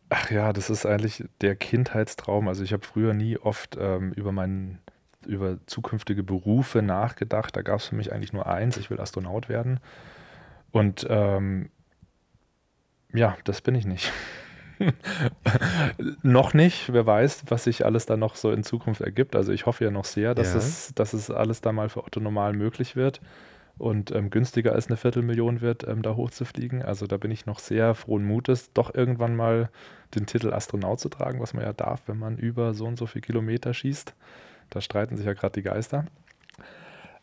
Ach 0.08 0.30
ja, 0.30 0.52
das 0.52 0.70
ist 0.70 0.86
eigentlich 0.86 1.24
der 1.42 1.56
Kindheitstraum. 1.56 2.48
Also 2.48 2.64
ich 2.64 2.72
habe 2.72 2.86
früher 2.86 3.12
nie 3.12 3.36
oft 3.36 3.76
ähm, 3.78 4.12
über 4.12 4.32
meinen 4.32 4.80
über 5.26 5.59
zukünftige 5.66 6.22
Berufe 6.22 6.83
nachgedacht. 6.83 7.56
Da 7.56 7.62
gab 7.62 7.80
es 7.80 7.87
für 7.87 7.94
mich 7.94 8.12
eigentlich 8.12 8.33
nur 8.33 8.46
eins, 8.46 8.76
ich 8.76 8.90
will 8.90 9.00
Astronaut 9.00 9.48
werden. 9.48 9.80
Und 10.70 11.06
ähm, 11.09 11.70
ja, 13.12 13.37
das 13.44 13.61
bin 13.61 13.74
ich 13.74 13.87
nicht. 13.87 14.12
noch 16.22 16.54
nicht, 16.54 16.92
wer 16.92 17.06
weiß, 17.06 17.44
was 17.48 17.64
sich 17.64 17.85
alles 17.85 18.06
da 18.06 18.16
noch 18.16 18.37
so 18.37 18.50
in 18.50 18.64
Zukunft 18.64 19.00
ergibt. 19.00 19.37
Also 19.37 19.52
ich 19.52 19.66
hoffe 19.66 19.85
ja 19.85 19.90
noch 19.90 20.04
sehr, 20.04 20.35
dass, 20.35 20.52
ja. 20.52 20.59
es, 20.59 20.94
dass 20.94 21.12
es 21.12 21.30
alles 21.30 21.61
da 21.61 21.72
mal 21.72 21.88
für 21.88 22.04
Otto 22.04 22.20
normal 22.20 22.52
möglich 22.54 22.96
wird 22.96 23.20
und 23.78 24.14
ähm, 24.14 24.30
günstiger 24.30 24.72
als 24.72 24.88
eine 24.88 24.96
Viertelmillion 24.96 25.61
wird, 25.61 25.87
ähm, 25.87 26.02
da 26.02 26.14
hochzufliegen. 26.14 26.83
Also 26.83 27.06
da 27.06 27.16
bin 27.16 27.30
ich 27.30 27.46
noch 27.46 27.59
sehr 27.59 27.94
frohen 27.94 28.24
Mutes, 28.24 28.72
doch 28.72 28.94
irgendwann 28.94 29.37
mal 29.37 29.70
den 30.14 30.26
Titel 30.26 30.52
Astronaut 30.52 31.00
zu 31.00 31.09
tragen, 31.09 31.40
was 31.40 31.54
man 31.54 31.64
ja 31.64 31.72
darf, 31.72 32.02
wenn 32.06 32.18
man 32.18 32.37
über 32.37 32.74
so 32.74 32.87
und 32.87 32.98
so 32.98 33.06
viele 33.06 33.22
Kilometer 33.22 33.72
schießt. 33.72 34.14
Da 34.70 34.80
streiten 34.80 35.16
sich 35.16 35.26
ja 35.26 35.35
gerade 35.35 35.52
die 35.52 35.62
Geister. 35.62 36.06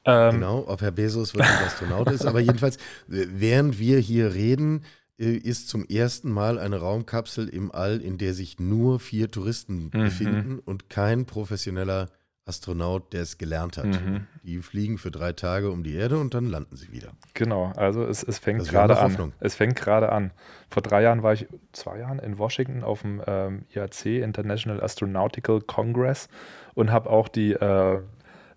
Ähm, 0.05 0.35
genau, 0.35 0.63
ob 0.67 0.81
Herr 0.81 0.91
Bezos 0.91 1.33
wirklich 1.33 1.49
Astronaut 1.65 2.09
ist. 2.11 2.25
Aber 2.25 2.39
jedenfalls, 2.39 2.77
während 3.07 3.77
wir 3.79 3.99
hier 3.99 4.33
reden, 4.33 4.83
äh, 5.19 5.35
ist 5.35 5.67
zum 5.67 5.85
ersten 5.85 6.31
Mal 6.31 6.59
eine 6.59 6.77
Raumkapsel 6.77 7.49
im 7.49 7.71
All, 7.71 7.99
in 7.99 8.17
der 8.17 8.33
sich 8.33 8.59
nur 8.59 8.99
vier 8.99 9.29
Touristen 9.31 9.85
mhm. 9.85 9.89
befinden 9.89 10.59
und 10.59 10.89
kein 10.89 11.25
professioneller 11.25 12.07
Astronaut, 12.47 13.11
der 13.11 13.23
es 13.23 13.37
gelernt 13.37 13.77
hat. 13.77 13.87
Mhm. 13.87 14.25
Die 14.43 14.59
fliegen 14.59 14.97
für 14.97 15.11
drei 15.11 15.33
Tage 15.33 15.69
um 15.69 15.83
die 15.83 15.95
Erde 15.95 16.17
und 16.17 16.33
dann 16.33 16.45
landen 16.45 16.77
sie 16.77 16.91
wieder. 16.91 17.09
Genau, 17.33 17.73
also 17.75 18.05
es, 18.05 18.23
es 18.23 18.39
fängt 18.39 18.65
gerade 18.69 18.97
an. 18.97 19.33
Es 19.39 19.55
fängt 19.55 19.75
gerade 19.75 20.11
an. 20.11 20.31
Vor 20.69 20.81
drei 20.81 21.01
Jahren 21.01 21.23
war 21.23 21.33
ich, 21.33 21.47
zwei 21.73 21.99
Jahren 21.99 22.19
in 22.19 22.37
Washington 22.37 22.83
auf 22.83 23.01
dem 23.01 23.21
ähm, 23.27 23.65
IAC, 23.75 24.05
International 24.05 24.81
Astronautical 24.81 25.59
Congress, 25.59 26.29
und 26.77 26.91
habe 26.91 27.09
auch 27.09 27.27
die 27.27 27.53
äh, 27.53 27.99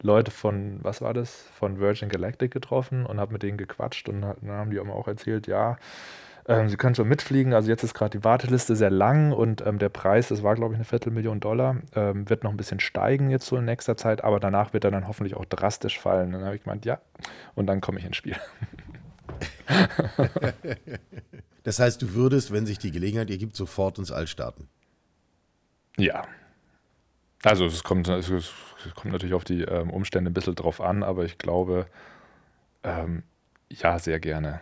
Leute 0.02 0.30
von, 0.30 0.78
was 0.82 1.00
war 1.00 1.14
das, 1.14 1.46
von 1.54 1.80
Virgin 1.80 2.10
Galactic 2.10 2.50
getroffen 2.50 3.06
und 3.06 3.18
habe 3.18 3.32
mit 3.32 3.42
denen 3.42 3.56
gequatscht 3.56 4.10
und 4.10 4.20
dann 4.20 4.50
haben 4.50 4.70
die 4.70 4.78
auch 4.78 5.08
erzählt, 5.08 5.46
ja, 5.46 5.78
ähm, 6.46 6.68
sie 6.68 6.76
können 6.76 6.94
schon 6.94 7.08
mitfliegen. 7.08 7.54
Also 7.54 7.70
jetzt 7.70 7.82
ist 7.82 7.94
gerade 7.94 8.18
die 8.18 8.24
Warteliste 8.24 8.76
sehr 8.76 8.90
lang 8.90 9.32
und 9.32 9.66
ähm, 9.66 9.78
der 9.78 9.88
Preis, 9.88 10.28
das 10.28 10.42
war 10.42 10.54
glaube 10.54 10.74
ich 10.74 10.76
eine 10.76 10.84
Viertelmillion 10.84 11.40
Dollar, 11.40 11.76
ähm, 11.94 12.28
wird 12.28 12.44
noch 12.44 12.50
ein 12.50 12.58
bisschen 12.58 12.78
steigen 12.78 13.30
jetzt 13.30 13.46
so 13.46 13.56
in 13.56 13.64
nächster 13.64 13.96
Zeit, 13.96 14.22
aber 14.22 14.38
danach 14.38 14.74
wird 14.74 14.84
er 14.84 14.90
dann 14.90 15.08
hoffentlich 15.08 15.34
auch 15.34 15.46
drastisch 15.46 15.98
fallen. 15.98 16.32
dann 16.32 16.44
habe 16.44 16.56
ich 16.56 16.64
gemeint, 16.64 16.84
ja, 16.84 17.00
und 17.54 17.68
dann 17.68 17.80
komme 17.80 18.00
ich 18.00 18.04
ins 18.04 18.16
Spiel. 18.16 18.36
das 21.62 21.78
heißt, 21.78 22.02
du 22.02 22.12
würdest, 22.12 22.52
wenn 22.52 22.66
sich 22.66 22.78
die 22.78 22.90
Gelegenheit 22.90 23.30
ergibt, 23.30 23.56
sofort 23.56 23.98
ins 23.98 24.12
All 24.12 24.26
starten. 24.26 24.68
Ja. 25.96 26.24
Also 27.42 27.64
es 27.66 27.82
kommt, 27.82 28.08
es 28.08 28.30
kommt 28.94 29.12
natürlich 29.12 29.34
auf 29.34 29.44
die 29.44 29.62
ähm, 29.62 29.90
Umstände 29.90 30.30
ein 30.30 30.34
bisschen 30.34 30.54
drauf 30.54 30.80
an, 30.80 31.02
aber 31.02 31.24
ich 31.24 31.38
glaube, 31.38 31.86
ähm, 32.82 33.22
ja, 33.70 33.98
sehr 33.98 34.20
gerne. 34.20 34.60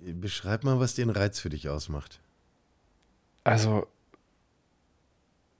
Beschreib 0.00 0.64
mal, 0.64 0.80
was 0.80 0.94
den 0.94 1.10
Reiz 1.10 1.38
für 1.38 1.48
dich 1.48 1.68
ausmacht. 1.68 2.20
Also, 3.44 3.86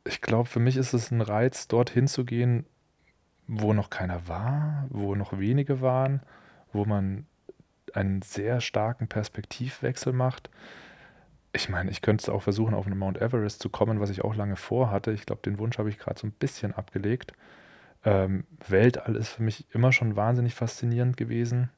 ich 0.05 0.20
glaube, 0.20 0.48
für 0.48 0.59
mich 0.59 0.76
ist 0.76 0.94
es 0.94 1.11
ein 1.11 1.20
Reiz, 1.20 1.68
dorthin 1.68 2.09
zu 2.09 2.24
gehen, 2.24 2.66
wo 3.46 3.72
noch 3.72 3.90
keiner 3.90 4.26
war, 4.26 4.87
wo 4.90 5.14
noch 5.14 5.38
wenige 5.38 5.81
waren, 5.81 6.22
wo 6.72 6.85
man 6.85 7.26
einen 7.92 8.22
sehr 8.22 8.61
starken 8.61 9.09
Perspektivwechsel 9.09 10.12
macht. 10.12 10.50
Ich 11.52 11.68
meine, 11.68 11.90
ich 11.90 12.00
könnte 12.00 12.22
es 12.22 12.28
auch 12.28 12.42
versuchen, 12.42 12.74
auf 12.74 12.86
einen 12.86 12.98
Mount 12.98 13.20
Everest 13.20 13.60
zu 13.60 13.68
kommen, 13.68 14.00
was 14.00 14.10
ich 14.10 14.24
auch 14.24 14.34
lange 14.34 14.56
vorhatte. 14.56 15.12
Ich 15.12 15.26
glaube, 15.26 15.42
den 15.42 15.58
Wunsch 15.58 15.78
habe 15.78 15.90
ich 15.90 15.98
gerade 15.98 16.18
so 16.18 16.26
ein 16.26 16.32
bisschen 16.32 16.72
abgelegt. 16.72 17.32
Ähm, 18.04 18.44
Weltall 18.68 19.16
ist 19.16 19.30
für 19.30 19.42
mich 19.42 19.66
immer 19.74 19.92
schon 19.92 20.16
wahnsinnig 20.16 20.54
faszinierend 20.54 21.16
gewesen. 21.16 21.70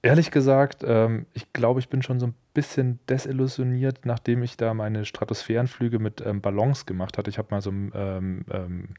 Ehrlich 0.00 0.30
gesagt, 0.30 0.84
ähm, 0.86 1.26
ich 1.32 1.52
glaube, 1.52 1.80
ich 1.80 1.88
bin 1.88 2.02
schon 2.02 2.20
so 2.20 2.28
ein 2.28 2.34
bisschen 2.54 3.00
desillusioniert, 3.08 4.06
nachdem 4.06 4.44
ich 4.44 4.56
da 4.56 4.72
meine 4.72 5.04
Stratosphärenflüge 5.04 5.98
mit 5.98 6.24
ähm, 6.24 6.40
Ballons 6.40 6.86
gemacht 6.86 7.18
hatte. 7.18 7.30
Ich 7.30 7.38
habe 7.38 7.48
mal 7.50 7.60
so 7.60 7.70
ähm, 7.70 8.44
ähm, 8.48 8.90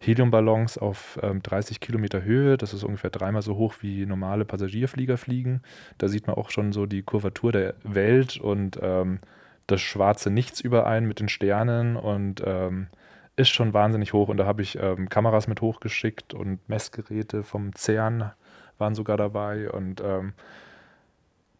Heliumballons 0.00 0.76
auf 0.76 1.16
ähm, 1.22 1.44
30 1.44 1.78
Kilometer 1.78 2.24
Höhe. 2.24 2.56
Das 2.56 2.74
ist 2.74 2.82
ungefähr 2.82 3.10
dreimal 3.10 3.42
so 3.42 3.54
hoch 3.56 3.76
wie 3.82 4.04
normale 4.04 4.44
Passagierflieger 4.44 5.16
fliegen. 5.16 5.62
Da 5.96 6.08
sieht 6.08 6.26
man 6.26 6.34
auch 6.34 6.50
schon 6.50 6.72
so 6.72 6.86
die 6.86 7.02
Kurvatur 7.02 7.52
der 7.52 7.74
Welt 7.84 8.36
und 8.36 8.80
ähm, 8.82 9.20
das 9.68 9.80
schwarze 9.80 10.28
Nichts 10.28 10.60
überein 10.60 11.06
mit 11.06 11.20
den 11.20 11.28
Sternen 11.28 11.94
und 11.94 12.42
ähm, 12.44 12.88
ist 13.36 13.50
schon 13.50 13.74
wahnsinnig 13.74 14.12
hoch. 14.12 14.28
Und 14.28 14.38
da 14.38 14.46
habe 14.46 14.62
ich 14.62 14.76
Kameras 15.10 15.46
mit 15.46 15.60
hochgeschickt 15.60 16.34
und 16.34 16.68
Messgeräte 16.68 17.44
vom 17.44 17.72
CERN 17.76 18.32
waren 18.78 18.94
sogar 18.94 19.16
dabei 19.16 19.70
und 19.70 20.00
ähm, 20.00 20.32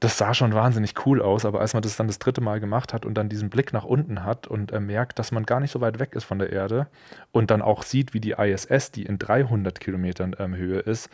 das 0.01 0.17
sah 0.17 0.33
schon 0.33 0.55
wahnsinnig 0.55 0.95
cool 1.07 1.21
aus, 1.21 1.45
aber 1.45 1.61
als 1.61 1.75
man 1.75 1.83
das 1.83 1.97
dann 1.97 2.07
das 2.07 2.21
dritte 2.21 2.41
Mal 2.41 2.61
gemacht 2.61 2.93
hat 2.93 3.05
und 3.05 3.15
dann 3.15 3.29
diesen 3.29 3.51
Blick 3.51 3.73
nach 3.73 3.85
unten 3.85 4.25
hat 4.25 4.47
und 4.47 4.71
äh, 4.71 4.79
merkt, 4.79 5.19
dass 5.19 5.33
man 5.33 5.45
gar 5.45 5.59
nicht 5.59 5.73
so 5.73 5.81
weit 5.81 5.99
weg 5.99 6.15
ist 6.15 6.25
von 6.25 6.39
der 6.39 6.53
Erde 6.53 6.87
und 7.33 7.51
dann 7.51 7.63
auch 7.63 7.83
sieht, 7.83 8.15
wie 8.15 8.21
die 8.21 8.33
ISS, 8.33 8.93
die 8.93 9.05
in 9.05 9.19
300 9.19 9.81
Kilometern 9.81 10.37
ähm, 10.39 10.55
Höhe 10.55 10.79
ist, 10.79 11.11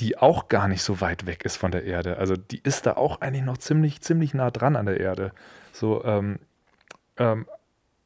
die 0.00 0.18
auch 0.18 0.48
gar 0.48 0.68
nicht 0.68 0.82
so 0.82 1.00
weit 1.00 1.26
weg 1.26 1.44
ist 1.44 1.56
von 1.56 1.70
der 1.70 1.84
Erde. 1.84 2.18
Also 2.18 2.34
die 2.36 2.60
ist 2.62 2.86
da 2.86 2.94
auch 2.94 3.20
eigentlich 3.20 3.44
noch 3.44 3.58
ziemlich, 3.58 4.02
ziemlich 4.02 4.34
nah 4.34 4.50
dran 4.50 4.76
an 4.76 4.86
der 4.86 5.00
Erde. 5.00 5.32
So, 5.72 6.04
ähm, 6.04 6.38
ähm, 7.16 7.46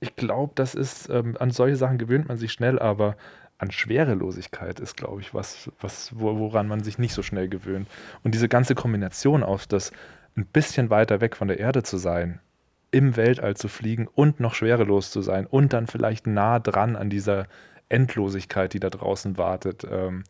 ich 0.00 0.16
glaube, 0.16 0.52
das 0.54 0.74
ist, 0.74 1.08
ähm, 1.08 1.36
an 1.40 1.50
solche 1.50 1.76
Sachen 1.76 1.98
gewöhnt 1.98 2.28
man 2.28 2.36
sich 2.36 2.52
schnell, 2.52 2.78
aber 2.78 3.16
an 3.58 3.70
Schwerelosigkeit 3.70 4.80
ist, 4.80 4.96
glaube 4.96 5.20
ich, 5.20 5.32
was, 5.32 5.70
was, 5.80 6.10
woran 6.14 6.66
man 6.66 6.82
sich 6.82 6.98
nicht 6.98 7.14
so 7.14 7.22
schnell 7.22 7.48
gewöhnt. 7.48 7.88
Und 8.22 8.34
diese 8.34 8.48
ganze 8.48 8.74
Kombination 8.74 9.42
aus 9.42 9.68
das 9.68 9.92
ein 10.36 10.46
bisschen 10.46 10.90
weiter 10.90 11.20
weg 11.20 11.36
von 11.36 11.48
der 11.48 11.60
Erde 11.60 11.82
zu 11.82 11.96
sein, 11.96 12.40
im 12.90 13.16
Weltall 13.16 13.56
zu 13.56 13.68
fliegen 13.68 14.06
und 14.06 14.40
noch 14.40 14.54
schwerelos 14.54 15.10
zu 15.10 15.20
sein 15.20 15.46
und 15.46 15.72
dann 15.72 15.86
vielleicht 15.86 16.26
nah 16.26 16.58
dran 16.58 16.96
an 16.96 17.10
dieser 17.10 17.46
Endlosigkeit, 17.88 18.72
die 18.72 18.80
da 18.80 18.90
draußen 18.90 19.36
wartet, 19.36 19.86
ähm, 19.88 20.24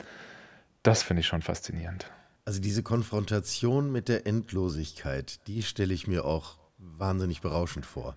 das 0.83 1.03
finde 1.03 1.21
ich 1.21 1.27
schon 1.27 1.43
faszinierend. 1.43 2.11
Also 2.45 2.61
diese 2.61 2.83
Konfrontation 2.83 3.91
mit 3.91 4.09
der 4.09 4.27
Endlosigkeit, 4.27 5.47
die 5.47 5.63
stelle 5.63 5.95
ich 5.95 6.07
mir 6.07 6.25
auch 6.27 6.59
wahnsinnig 6.79 7.41
berauschend 7.41 7.87
vor. 7.87 8.17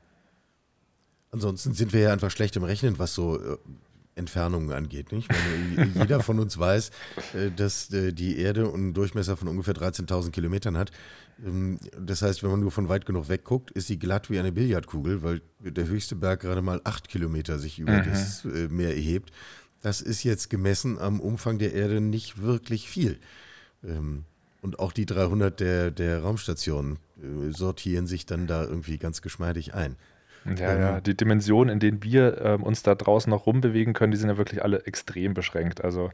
Ansonsten 1.31 1.73
sind 1.73 1.93
wir 1.93 2.01
ja 2.01 2.13
einfach 2.13 2.31
schlecht 2.31 2.55
im 2.55 2.63
Rechnen, 2.63 2.99
was 2.99 3.13
so 3.13 3.37
äh, 3.39 3.57
Entfernungen 4.17 4.71
angeht. 4.71 5.11
Nicht? 5.11 5.29
Meine, 5.29 5.91
jeder 5.95 6.21
von 6.21 6.39
uns 6.39 6.57
weiß, 6.57 6.91
äh, 7.33 7.51
dass 7.55 7.91
äh, 7.93 8.11
die 8.11 8.37
Erde 8.39 8.71
einen 8.73 8.93
Durchmesser 8.93 9.37
von 9.37 9.47
ungefähr 9.47 9.73
13.000 9.73 10.31
Kilometern 10.31 10.77
hat. 10.77 10.91
Ähm, 11.45 11.79
das 11.99 12.21
heißt, 12.21 12.43
wenn 12.43 12.51
man 12.51 12.59
nur 12.59 12.71
von 12.71 12.89
weit 12.89 13.05
genug 13.05 13.29
wegguckt, 13.29 13.71
ist 13.71 13.87
sie 13.87 13.99
glatt 13.99 14.29
wie 14.29 14.39
eine 14.39 14.51
Billardkugel, 14.51 15.23
weil 15.23 15.41
der 15.59 15.87
höchste 15.87 16.15
Berg 16.15 16.41
gerade 16.41 16.61
mal 16.61 16.81
acht 16.83 17.07
Kilometer 17.07 17.59
sich 17.59 17.79
über 17.79 17.93
mhm. 17.93 18.09
das 18.09 18.45
äh, 18.45 18.67
Meer 18.67 18.95
erhebt. 18.95 19.31
Das 19.81 20.01
ist 20.01 20.23
jetzt 20.23 20.49
gemessen 20.49 20.97
am 20.97 21.19
Umfang 21.19 21.59
der 21.59 21.73
Erde 21.73 22.01
nicht 22.01 22.41
wirklich 22.41 22.89
viel. 22.89 23.19
Ähm, 23.83 24.25
und 24.61 24.79
auch 24.79 24.91
die 24.91 25.05
300 25.05 25.59
der, 25.59 25.91
der 25.91 26.21
Raumstationen 26.23 26.97
sortieren 27.49 28.05
sich 28.05 28.25
dann 28.25 28.47
da 28.47 28.63
irgendwie 28.63 28.97
ganz 28.97 29.21
geschmeidig 29.21 29.73
ein. 29.73 29.95
Ja, 30.55 30.77
ja, 30.77 31.01
die 31.01 31.17
Dimensionen, 31.17 31.73
in 31.73 31.79
denen 31.79 32.03
wir 32.03 32.41
ähm, 32.41 32.63
uns 32.63 32.83
da 32.83 32.95
draußen 32.95 33.29
noch 33.29 33.45
rumbewegen 33.45 33.93
können, 33.93 34.11
die 34.11 34.17
sind 34.17 34.29
ja 34.29 34.37
wirklich 34.37 34.63
alle 34.63 34.85
extrem 34.85 35.33
beschränkt. 35.33 35.83
Also 35.83 36.11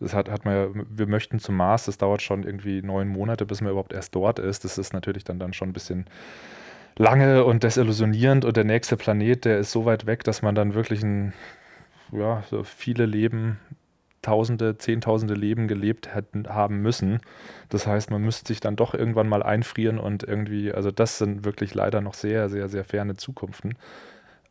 das 0.00 0.14
hat, 0.14 0.30
hat 0.30 0.44
man 0.44 0.54
ja, 0.54 0.68
wir 0.90 1.06
möchten 1.06 1.38
zum 1.38 1.56
Mars, 1.56 1.86
das 1.86 1.98
dauert 1.98 2.22
schon 2.22 2.42
irgendwie 2.44 2.82
neun 2.82 3.08
Monate, 3.08 3.46
bis 3.46 3.60
man 3.60 3.70
überhaupt 3.70 3.92
erst 3.92 4.14
dort 4.14 4.38
ist. 4.38 4.64
Das 4.64 4.78
ist 4.78 4.92
natürlich 4.92 5.24
dann, 5.24 5.38
dann 5.38 5.52
schon 5.52 5.70
ein 5.70 5.72
bisschen 5.72 6.06
lange 6.96 7.44
und 7.44 7.62
desillusionierend 7.62 8.44
und 8.44 8.56
der 8.56 8.64
nächste 8.64 8.96
Planet, 8.96 9.44
der 9.44 9.58
ist 9.58 9.72
so 9.72 9.84
weit 9.84 10.06
weg, 10.06 10.24
dass 10.24 10.42
man 10.42 10.54
dann 10.54 10.74
wirklich 10.74 11.02
ein, 11.02 11.32
ja, 12.12 12.42
so 12.50 12.62
viele 12.62 13.06
Leben 13.06 13.58
Tausende, 14.24 14.78
Zehntausende 14.78 15.34
Leben 15.34 15.68
gelebt 15.68 16.14
hätten, 16.14 16.48
haben 16.48 16.80
müssen. 16.80 17.20
Das 17.68 17.86
heißt, 17.86 18.10
man 18.10 18.22
müsste 18.22 18.48
sich 18.48 18.60
dann 18.60 18.74
doch 18.74 18.94
irgendwann 18.94 19.28
mal 19.28 19.42
einfrieren 19.42 19.98
und 19.98 20.22
irgendwie, 20.22 20.72
also 20.72 20.90
das 20.90 21.18
sind 21.18 21.44
wirklich 21.44 21.74
leider 21.74 22.00
noch 22.00 22.14
sehr, 22.14 22.48
sehr, 22.48 22.68
sehr 22.68 22.84
ferne 22.84 23.16
Zukunften. 23.16 23.74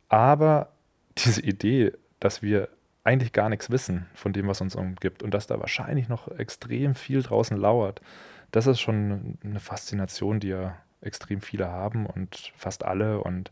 Aber 0.08 0.70
diese 1.18 1.42
Idee, 1.42 1.92
dass 2.20 2.40
wir 2.40 2.68
eigentlich 3.02 3.32
gar 3.32 3.48
nichts 3.48 3.70
wissen 3.70 4.06
von 4.14 4.32
dem, 4.32 4.46
was 4.46 4.60
uns 4.60 4.76
umgibt 4.76 5.22
und 5.22 5.34
dass 5.34 5.48
da 5.48 5.58
wahrscheinlich 5.58 6.08
noch 6.08 6.28
extrem 6.38 6.94
viel 6.94 7.22
draußen 7.22 7.56
lauert, 7.56 8.00
das 8.52 8.68
ist 8.68 8.80
schon 8.80 9.38
eine 9.44 9.58
Faszination, 9.58 10.38
die 10.38 10.48
ja 10.48 10.76
extrem 11.00 11.40
viele 11.40 11.68
haben 11.68 12.06
und 12.06 12.52
fast 12.56 12.84
alle 12.84 13.20
und 13.20 13.50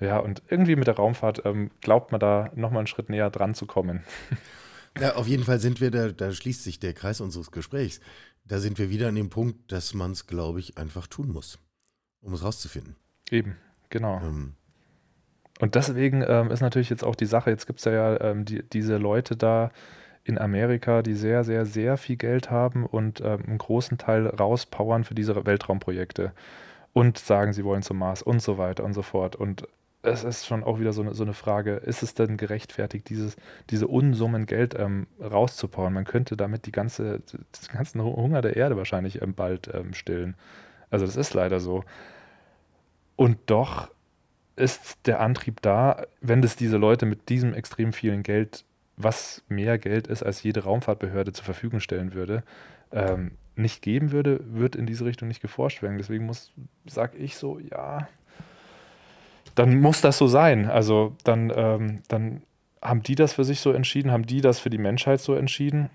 ja, 0.00 0.18
und 0.18 0.42
irgendwie 0.48 0.76
mit 0.76 0.86
der 0.86 0.96
Raumfahrt 0.96 1.42
ähm, 1.44 1.70
glaubt 1.80 2.10
man 2.12 2.20
da 2.20 2.50
nochmal 2.54 2.80
einen 2.80 2.86
Schritt 2.86 3.10
näher 3.10 3.30
dran 3.30 3.54
zu 3.54 3.66
kommen. 3.66 4.04
Ja, 4.98 5.14
auf 5.14 5.28
jeden 5.28 5.44
Fall 5.44 5.60
sind 5.60 5.80
wir 5.80 5.92
da, 5.92 6.08
da 6.08 6.32
schließt 6.32 6.64
sich 6.64 6.80
der 6.80 6.94
Kreis 6.94 7.20
unseres 7.20 7.52
Gesprächs. 7.52 8.00
Da 8.44 8.58
sind 8.58 8.76
wir 8.78 8.90
wieder 8.90 9.06
an 9.06 9.14
dem 9.14 9.30
Punkt, 9.30 9.70
dass 9.70 9.94
man 9.94 10.10
es, 10.10 10.26
glaube 10.26 10.58
ich, 10.58 10.78
einfach 10.78 11.06
tun 11.06 11.30
muss, 11.30 11.60
um 12.20 12.34
es 12.34 12.42
rauszufinden. 12.42 12.96
Eben, 13.30 13.56
genau. 13.88 14.20
Ähm. 14.20 14.54
Und 15.60 15.76
deswegen 15.76 16.24
ähm, 16.26 16.50
ist 16.50 16.60
natürlich 16.60 16.90
jetzt 16.90 17.04
auch 17.04 17.14
die 17.14 17.26
Sache, 17.26 17.50
jetzt 17.50 17.66
gibt 17.66 17.78
es 17.78 17.84
ja, 17.84 18.20
ähm, 18.20 18.44
die, 18.44 18.68
diese 18.68 18.96
Leute 18.96 19.36
da 19.36 19.70
in 20.24 20.38
Amerika, 20.38 21.02
die 21.02 21.14
sehr, 21.14 21.44
sehr, 21.44 21.66
sehr 21.66 21.96
viel 21.96 22.16
Geld 22.16 22.50
haben 22.50 22.84
und 22.84 23.20
ähm, 23.20 23.44
einen 23.46 23.58
großen 23.58 23.98
Teil 23.98 24.26
rauspowern 24.26 25.04
für 25.04 25.14
diese 25.14 25.46
Weltraumprojekte 25.46 26.32
und 26.92 27.18
sagen, 27.18 27.52
sie 27.52 27.64
wollen 27.64 27.82
zum 27.82 27.98
Mars 27.98 28.22
und 28.22 28.42
so 28.42 28.58
weiter 28.58 28.84
und 28.84 28.94
so 28.94 29.02
fort. 29.02 29.36
Und 29.36 29.66
es 30.02 30.24
ist 30.24 30.46
schon 30.46 30.64
auch 30.64 30.80
wieder 30.80 30.92
so 30.92 31.02
eine, 31.02 31.14
so 31.14 31.22
eine 31.22 31.34
Frage, 31.34 31.74
ist 31.74 32.02
es 32.02 32.14
denn 32.14 32.36
gerechtfertigt, 32.36 33.08
dieses, 33.10 33.36
diese 33.68 33.86
Unsummen 33.86 34.46
Geld 34.46 34.74
ähm, 34.78 35.06
rauszubauen? 35.20 35.92
Man 35.92 36.04
könnte 36.04 36.36
damit 36.36 36.66
die 36.66 36.72
ganze, 36.72 37.20
den 37.20 37.42
ganzen 37.72 38.02
Hunger 38.02 38.40
der 38.40 38.56
Erde 38.56 38.76
wahrscheinlich 38.76 39.20
ähm, 39.20 39.34
bald 39.34 39.70
ähm, 39.74 39.92
stillen. 39.92 40.36
Also 40.90 41.04
das 41.04 41.16
ist 41.16 41.34
leider 41.34 41.60
so. 41.60 41.84
Und 43.16 43.38
doch 43.46 43.90
ist 44.56 45.06
der 45.06 45.20
Antrieb 45.20 45.60
da, 45.62 46.02
wenn 46.20 46.42
es 46.42 46.56
diese 46.56 46.76
Leute 46.78 47.06
mit 47.06 47.28
diesem 47.28 47.54
extrem 47.54 47.92
vielen 47.92 48.22
Geld, 48.22 48.64
was 48.96 49.42
mehr 49.48 49.78
Geld 49.78 50.06
ist, 50.06 50.22
als 50.22 50.42
jede 50.42 50.64
Raumfahrtbehörde 50.64 51.32
zur 51.32 51.44
Verfügung 51.44 51.80
stellen 51.80 52.14
würde, 52.14 52.42
ähm, 52.92 53.32
nicht 53.54 53.82
geben 53.82 54.12
würde, 54.12 54.40
wird 54.44 54.76
in 54.76 54.86
diese 54.86 55.04
Richtung 55.04 55.28
nicht 55.28 55.42
geforscht 55.42 55.82
werden. 55.82 55.98
Deswegen 55.98 56.26
muss, 56.26 56.52
sag 56.86 57.14
ich 57.14 57.36
so, 57.36 57.58
ja, 57.58 58.08
dann 59.54 59.80
muss 59.80 60.00
das 60.00 60.18
so 60.18 60.26
sein. 60.26 60.68
Also 60.68 61.16
dann, 61.24 61.52
ähm, 61.54 62.02
dann 62.08 62.42
haben 62.82 63.02
die 63.02 63.14
das 63.14 63.34
für 63.34 63.44
sich 63.44 63.60
so 63.60 63.72
entschieden, 63.72 64.10
haben 64.10 64.26
die 64.26 64.40
das 64.40 64.58
für 64.58 64.70
die 64.70 64.78
Menschheit 64.78 65.20
so 65.20 65.34
entschieden. 65.34 65.90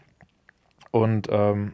Und 0.92 1.28
ähm, 1.32 1.74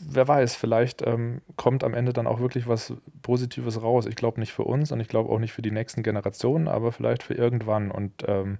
wer 0.00 0.26
weiß, 0.26 0.56
vielleicht 0.56 1.02
ähm, 1.06 1.40
kommt 1.56 1.84
am 1.84 1.94
Ende 1.94 2.12
dann 2.12 2.26
auch 2.26 2.40
wirklich 2.40 2.66
was 2.66 2.94
Positives 3.22 3.82
raus. 3.82 4.06
Ich 4.06 4.16
glaube 4.16 4.40
nicht 4.40 4.52
für 4.52 4.64
uns 4.64 4.92
und 4.92 5.00
ich 5.00 5.08
glaube 5.08 5.30
auch 5.30 5.38
nicht 5.38 5.52
für 5.52 5.62
die 5.62 5.70
nächsten 5.70 6.02
Generationen, 6.02 6.68
aber 6.68 6.92
vielleicht 6.92 7.22
für 7.22 7.34
irgendwann. 7.34 7.90
Und 7.90 8.24
ähm, 8.26 8.58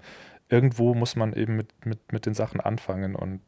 irgendwo 0.48 0.94
muss 0.94 1.16
man 1.16 1.32
eben 1.32 1.56
mit, 1.56 1.68
mit, 1.84 2.12
mit 2.12 2.26
den 2.26 2.34
Sachen 2.34 2.60
anfangen. 2.60 3.14
Und 3.14 3.40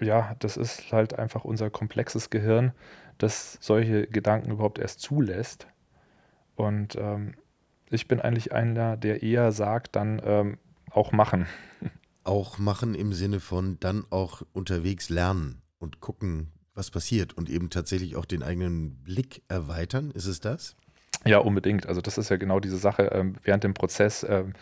ja, 0.00 0.36
das 0.40 0.56
ist 0.56 0.92
halt 0.92 1.18
einfach 1.18 1.44
unser 1.44 1.70
komplexes 1.70 2.30
Gehirn, 2.30 2.72
das 3.18 3.56
solche 3.60 4.06
Gedanken 4.06 4.50
überhaupt 4.50 4.78
erst 4.78 5.00
zulässt. 5.00 5.66
Und 6.56 6.96
ähm, 6.96 7.34
ich 7.90 8.08
bin 8.08 8.20
eigentlich 8.20 8.52
einer, 8.52 8.96
der 8.96 9.22
eher 9.22 9.52
sagt, 9.52 9.94
dann 9.94 10.20
ähm, 10.24 10.58
auch 10.90 11.12
machen. 11.12 11.46
Auch 12.24 12.58
machen 12.58 12.94
im 12.94 13.12
Sinne 13.12 13.38
von 13.38 13.78
dann 13.78 14.04
auch 14.10 14.42
unterwegs 14.52 15.08
lernen 15.10 15.62
und 15.78 16.00
gucken, 16.00 16.48
was 16.74 16.90
passiert 16.90 17.34
und 17.34 17.48
eben 17.48 17.70
tatsächlich 17.70 18.16
auch 18.16 18.24
den 18.24 18.42
eigenen 18.42 18.96
Blick 19.04 19.42
erweitern. 19.48 20.10
Ist 20.10 20.26
es 20.26 20.40
das? 20.40 20.74
Ja, 21.24 21.38
unbedingt. 21.38 21.86
Also 21.86 22.00
das 22.00 22.18
ist 22.18 22.28
ja 22.28 22.36
genau 22.36 22.60
diese 22.60 22.78
Sache. 22.78 23.10
Ähm, 23.12 23.36
während 23.44 23.64
dem 23.64 23.74
Prozess 23.74 24.26
ähm, 24.28 24.54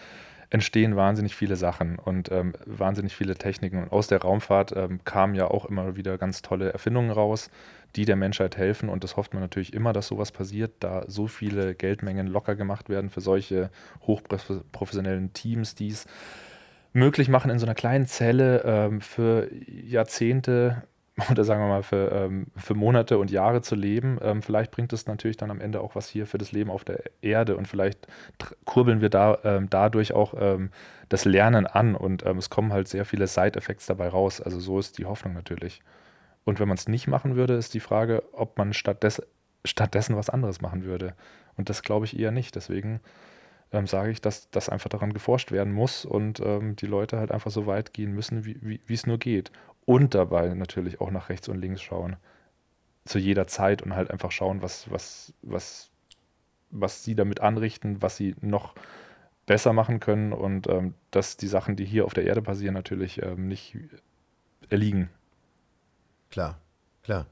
entstehen 0.51 0.95
wahnsinnig 0.95 1.35
viele 1.35 1.57
Sachen 1.57 1.99
und 1.99 2.31
ähm, 2.31 2.53
wahnsinnig 2.67 3.17
viele 3.17 3.35
Techniken. 3.35 3.83
Und 3.83 3.93
aus 3.93 4.07
der 4.07 4.21
Raumfahrt 4.21 4.75
kamen 5.05 5.35
ja 5.35 5.49
auch 5.49 5.65
immer 5.65 5.97
wieder 5.97 6.17
ganz 6.19 6.43
tolle 6.43 6.73
Erfindungen 6.73 7.11
raus, 7.11 7.51
die 7.97 8.05
der 8.05 8.17
Menschheit 8.17 8.57
helfen. 8.57 8.89
Und 8.89 9.05
das 9.05 9.17
hofft 9.17 9.35
man 9.35 9.43
natürlich 9.43 9.73
immer, 9.73 9.93
dass 9.93 10.09
sowas 10.09 10.33
passiert, 10.33 10.73
da 10.81 11.05
so 11.07 11.27
viele 11.27 11.75
Geldmengen 11.75 12.27
locker 12.27 12.57
gemacht 12.57 12.89
werden 12.89 13.11
für 13.11 13.21
solche 13.21 13.71
hochprofessionellen 14.03 15.33
Teams, 15.33 15.75
die 15.75 15.89
es 15.89 16.07
möglich 16.93 17.29
machen, 17.29 17.51
in 17.51 17.59
so 17.59 17.67
einer 17.67 17.75
kleinen 17.75 18.07
Zelle 18.07 18.63
ähm, 18.65 19.01
für 19.01 19.51
Jahrzehnte 19.67 20.83
oder 21.31 21.45
sagen 21.45 21.61
wir 21.63 21.69
mal 21.69 21.83
für, 21.83 22.11
ähm, 22.11 22.47
für 22.57 22.75
Monate 22.75 23.19
und 23.19 23.31
Jahre 23.31 23.63
zu 23.63 23.75
leben. 23.75 24.19
Ähm, 24.23 24.43
vielleicht 24.43 24.73
bringt 24.73 24.93
es 24.93 25.07
natürlich 25.07 25.37
dann 25.37 25.51
am 25.51 25.61
Ende 25.61 25.81
auch 25.81 25.95
was 25.95 26.09
hier 26.09 26.27
für 26.27 26.39
das 26.39 26.53
Leben 26.53 26.71
auf 26.71 26.85
der 26.85 27.03
Erde 27.23 27.57
und 27.57 27.69
vielleicht 27.69 28.09
kurbeln 28.65 29.01
wir 29.01 29.11
da 29.11 29.39
ähm, 29.45 29.69
dadurch 29.71 30.13
auch 30.13 30.35
ähm, 30.39 30.71
das 31.09 31.25
Lernen 31.25 31.67
an 31.67 31.95
und 31.95 32.27
ähm, 32.27 32.39
es 32.39 32.51
kommen 32.51 32.73
halt 32.73 32.89
sehr 32.89 33.05
viele 33.05 33.27
Side-Effects 33.27 33.87
dabei 33.87 34.09
raus. 34.09 34.41
Also 34.41 34.59
so 34.59 34.79
ist 34.79 34.99
die 34.99 35.05
Hoffnung 35.05 35.35
natürlich. 35.35 35.83
Und 36.45 36.61
wenn 36.61 36.69
man 36.69 36.77
es 36.77 36.89
nicht 36.89 37.07
machen 37.07 37.37
würde, 37.37 37.55
ist 37.55 37.75
die 37.75 37.81
Frage, 37.81 38.23
ob 38.33 38.59
man 38.59 38.73
stattdessen, 38.73 39.25
stattdessen 39.65 40.17
was 40.17 40.31
anderes 40.31 40.61
machen 40.61 40.85
würde. 40.85 41.15
Und 41.57 41.69
das 41.69 41.83
glaube 41.83 42.07
ich 42.07 42.19
eher 42.19 42.31
nicht. 42.31 42.55
Deswegen 42.55 43.01
ähm, 43.73 43.87
sage 43.87 44.11
ich, 44.11 44.21
dass 44.21 44.51
das 44.51 44.69
einfach 44.69 44.91
daran 44.91 45.13
geforscht 45.13 45.53
werden 45.53 45.73
muss 45.73 46.05
und 46.05 46.41
ähm, 46.41 46.77
die 46.77 46.87
Leute 46.87 47.19
halt 47.19 47.33
einfach 47.33 47.51
so 47.51 47.67
weit 47.67 47.93
gehen 47.93 48.13
müssen, 48.13 48.45
wie 48.45 48.81
es 48.89 49.07
nur 49.07 49.19
geht. 49.19 49.51
Und 49.87 50.15
dabei 50.15 50.55
natürlich 50.55 51.01
auch 51.01 51.11
nach 51.11 51.29
rechts 51.29 51.49
und 51.49 51.61
links 51.61 51.83
schauen. 51.83 52.17
Zu 53.05 53.19
jeder 53.19 53.47
Zeit 53.47 53.83
und 53.83 53.95
halt 53.95 54.11
einfach 54.11 54.31
schauen, 54.31 54.63
was, 54.63 54.91
was, 54.91 55.35
was, 55.43 55.91
was 56.71 57.05
sie 57.05 57.15
damit 57.15 57.41
anrichten, 57.41 58.01
was 58.01 58.17
sie 58.17 58.35
noch 58.41 58.75
besser 59.47 59.73
machen 59.75 60.01
können 60.01 60.33
und 60.33 60.69
ähm, 60.69 60.95
dass 61.11 61.37
die 61.37 61.49
Sachen, 61.49 61.77
die 61.77 61.85
hier 61.85 62.07
auf 62.07 62.15
der 62.15 62.25
Erde 62.25 62.41
passieren, 62.41 62.75
natürlich 62.75 63.23
ähm, 63.23 63.47
nicht 63.47 63.77
erliegen. 64.71 65.11
Klar, 66.35 66.61
klar. 67.05 67.29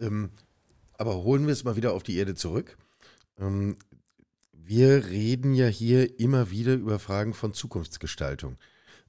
Ähm, 0.00 0.30
aber 0.96 1.24
holen 1.24 1.44
wir 1.44 1.52
es 1.52 1.62
mal 1.62 1.76
wieder 1.76 1.92
auf 1.92 2.02
die 2.02 2.16
Erde 2.16 2.34
zurück. 2.34 2.78
Ähm, 3.36 3.76
wir 4.50 5.04
reden 5.10 5.52
ja 5.52 5.66
hier 5.66 6.18
immer 6.18 6.50
wieder 6.50 6.72
über 6.72 6.98
Fragen 6.98 7.34
von 7.34 7.52
Zukunftsgestaltung. 7.52 8.56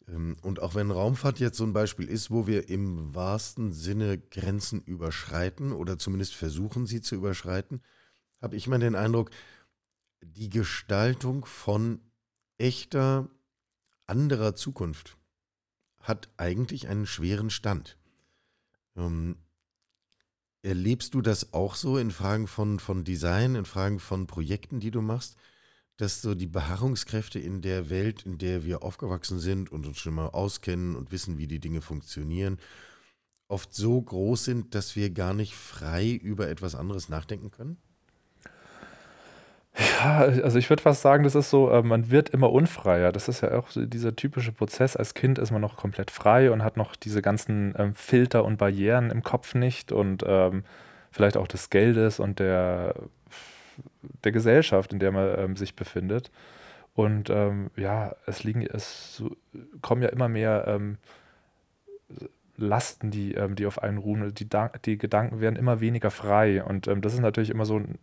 Ähm, 0.10 0.36
und 0.42 0.62
auch 0.62 0.76
wenn 0.76 0.92
Raumfahrt 0.92 1.40
jetzt 1.40 1.56
so 1.56 1.64
ein 1.64 1.72
Beispiel 1.72 2.10
ist, 2.10 2.30
wo 2.30 2.46
wir 2.46 2.68
im 2.68 3.16
wahrsten 3.16 3.72
Sinne 3.72 4.18
Grenzen 4.18 4.82
überschreiten 4.82 5.72
oder 5.72 5.98
zumindest 5.98 6.36
versuchen, 6.36 6.86
sie 6.86 7.00
zu 7.00 7.16
überschreiten, 7.16 7.82
habe 8.42 8.58
ich 8.58 8.68
immer 8.68 8.80
den 8.80 8.96
Eindruck, 8.96 9.30
die 10.22 10.50
Gestaltung 10.50 11.46
von 11.46 12.02
echter, 12.58 13.30
anderer 14.08 14.56
Zukunft 14.56 15.16
hat 16.02 16.28
eigentlich 16.36 16.90
einen 16.90 17.06
schweren 17.06 17.50
Stand. 17.50 17.98
Ähm, 18.96 19.38
erlebst 20.62 21.14
du 21.14 21.22
das 21.22 21.54
auch 21.54 21.76
so 21.76 21.98
in 21.98 22.12
Fragen 22.12 22.48
von, 22.48 22.80
von 22.80 23.04
Design, 23.04 23.56
in 23.56 23.66
Fragen 23.66 24.00
von 24.00 24.28
Projekten, 24.28 24.80
die 24.80 24.92
du 24.92 25.02
machst, 25.02 25.36
dass 25.98 26.22
so 26.22 26.36
die 26.36 26.48
Beharrungskräfte 26.48 27.40
in 27.40 27.62
der 27.62 27.90
Welt, 27.90 28.24
in 28.24 28.38
der 28.38 28.64
wir 28.64 28.84
aufgewachsen 28.84 29.40
sind 29.40 29.72
und 29.72 29.86
uns 29.86 30.00
schon 30.00 30.16
mal 30.16 30.28
auskennen 30.28 30.96
und 30.96 31.12
wissen, 31.12 31.38
wie 31.38 31.48
die 31.48 31.60
Dinge 31.60 31.82
funktionieren, 31.82 32.60
oft 33.48 33.74
so 33.76 34.02
groß 34.02 34.46
sind, 34.46 34.74
dass 34.74 34.96
wir 34.96 35.12
gar 35.12 35.34
nicht 35.34 35.54
frei 35.54 36.12
über 36.12 36.50
etwas 36.50 36.76
anderes 36.76 37.10
nachdenken 37.10 37.52
können? 37.52 37.78
Also 40.04 40.60
ich 40.60 40.70
würde 40.70 40.82
fast 40.82 41.02
sagen, 41.02 41.24
das 41.24 41.36
ist 41.36 41.50
so, 41.50 41.70
äh, 41.70 41.82
man 41.82 42.12
wird 42.12 42.30
immer 42.30 42.52
unfreier. 42.52 43.12
Das 43.12 43.28
ist 43.28 43.42
ja 43.42 43.58
auch 43.58 43.70
so 43.70 43.86
dieser 43.86 44.16
typische 44.16 44.52
Prozess. 44.52 44.96
Als 44.96 45.14
Kind 45.14 45.40
ist 45.40 45.52
man 45.52 45.62
noch 45.62 45.78
komplett 45.78 46.12
frei 46.12 46.52
und 46.52 46.64
hat 46.64 46.78
noch 46.78 46.96
diese 46.96 47.22
ganzen 47.22 47.74
ähm, 47.78 47.96
Filter 47.96 48.44
und 48.46 48.58
Barrieren 48.58 49.12
im 49.12 49.24
Kopf 49.24 49.56
nicht 49.56 49.92
und 49.92 50.24
ähm, 50.26 50.64
vielleicht 51.12 51.38
auch 51.38 51.48
des 51.48 51.70
Geldes 51.70 52.20
und 52.20 52.40
der, 52.40 52.96
der 54.24 54.32
Gesellschaft, 54.32 54.94
in 54.94 55.00
der 55.00 55.12
man 55.12 55.40
ähm, 55.40 55.56
sich 55.56 55.76
befindet. 55.76 56.32
Und 56.96 57.30
ähm, 57.30 57.70
ja, 57.76 58.16
es 58.26 58.44
liegen, 58.44 58.62
es 58.62 59.24
kommen 59.82 60.02
ja 60.02 60.10
immer 60.10 60.30
mehr 60.30 60.66
ähm, 60.68 60.98
Lasten, 62.58 63.10
die, 63.10 63.34
ähm, 63.34 63.56
die 63.56 63.66
auf 63.66 63.82
einen 63.82 63.98
ruhen. 63.98 64.34
Die, 64.34 64.48
die 64.86 64.98
Gedanken 64.98 65.40
werden 65.40 65.56
immer 65.56 65.80
weniger 65.80 66.12
frei. 66.12 66.64
Und 66.64 66.88
das 66.88 67.14
ist 67.14 67.20
natürlich 67.20 67.50
immer 67.50 67.66
so 67.66 67.78
ein 67.78 67.98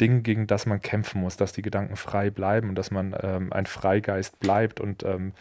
Ding, 0.00 0.22
gegen 0.22 0.46
das 0.46 0.66
man 0.66 0.80
kämpfen 0.80 1.20
muss, 1.20 1.36
dass 1.36 1.52
die 1.52 1.62
Gedanken 1.62 1.96
frei 1.96 2.30
bleiben 2.30 2.68
und 2.68 2.74
dass 2.74 2.90
man 2.90 3.14
ähm, 3.20 3.52
ein 3.52 3.66
Freigeist 3.66 4.40
bleibt 4.40 4.80
und 4.80 5.04
ähm, 5.04 5.32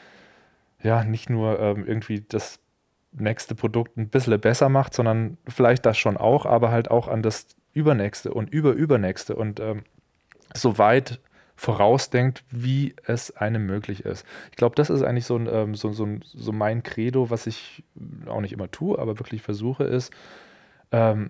ja, 0.82 1.04
nicht 1.04 1.30
nur 1.30 1.60
ähm, 1.60 1.86
irgendwie 1.88 2.22
das 2.28 2.60
nächste 3.12 3.56
Produkt 3.56 3.98
ein 3.98 4.10
bisschen 4.10 4.40
besser 4.40 4.70
macht, 4.70 4.94
sondern 4.94 5.38
vielleicht 5.48 5.86
das 5.86 5.98
schon 5.98 6.18
auch, 6.18 6.46
aber 6.46 6.72
halt 6.72 6.92
auch 6.92 7.08
an 7.08 7.24
das 7.24 7.48
übernächste 7.74 8.34
und 8.34 8.52
überübernächste 8.52 9.36
und 9.36 9.60
ähm, 9.60 9.84
so 10.54 10.78
weit 10.78 11.20
vorausdenkt, 11.56 12.44
wie 12.50 12.96
es 13.06 13.36
einem 13.38 13.66
möglich 13.66 14.06
ist. 14.06 14.26
Ich 14.52 14.58
glaube, 14.58 14.76
das 14.76 14.90
ist 14.90 15.04
eigentlich 15.04 15.26
so, 15.26 15.38
ein, 15.38 15.48
ähm, 15.52 15.76
so, 15.76 15.94
so, 15.94 16.08
so 16.24 16.52
mein 16.52 16.84
Credo, 16.84 17.30
was 17.30 17.48
ich 17.48 17.84
auch 18.28 18.42
nicht 18.42 18.54
immer 18.54 18.70
tue, 18.72 18.98
aber 18.98 19.20
wirklich 19.20 19.42
versuche, 19.42 19.84
ist, 19.84 20.12
ähm, 20.92 21.30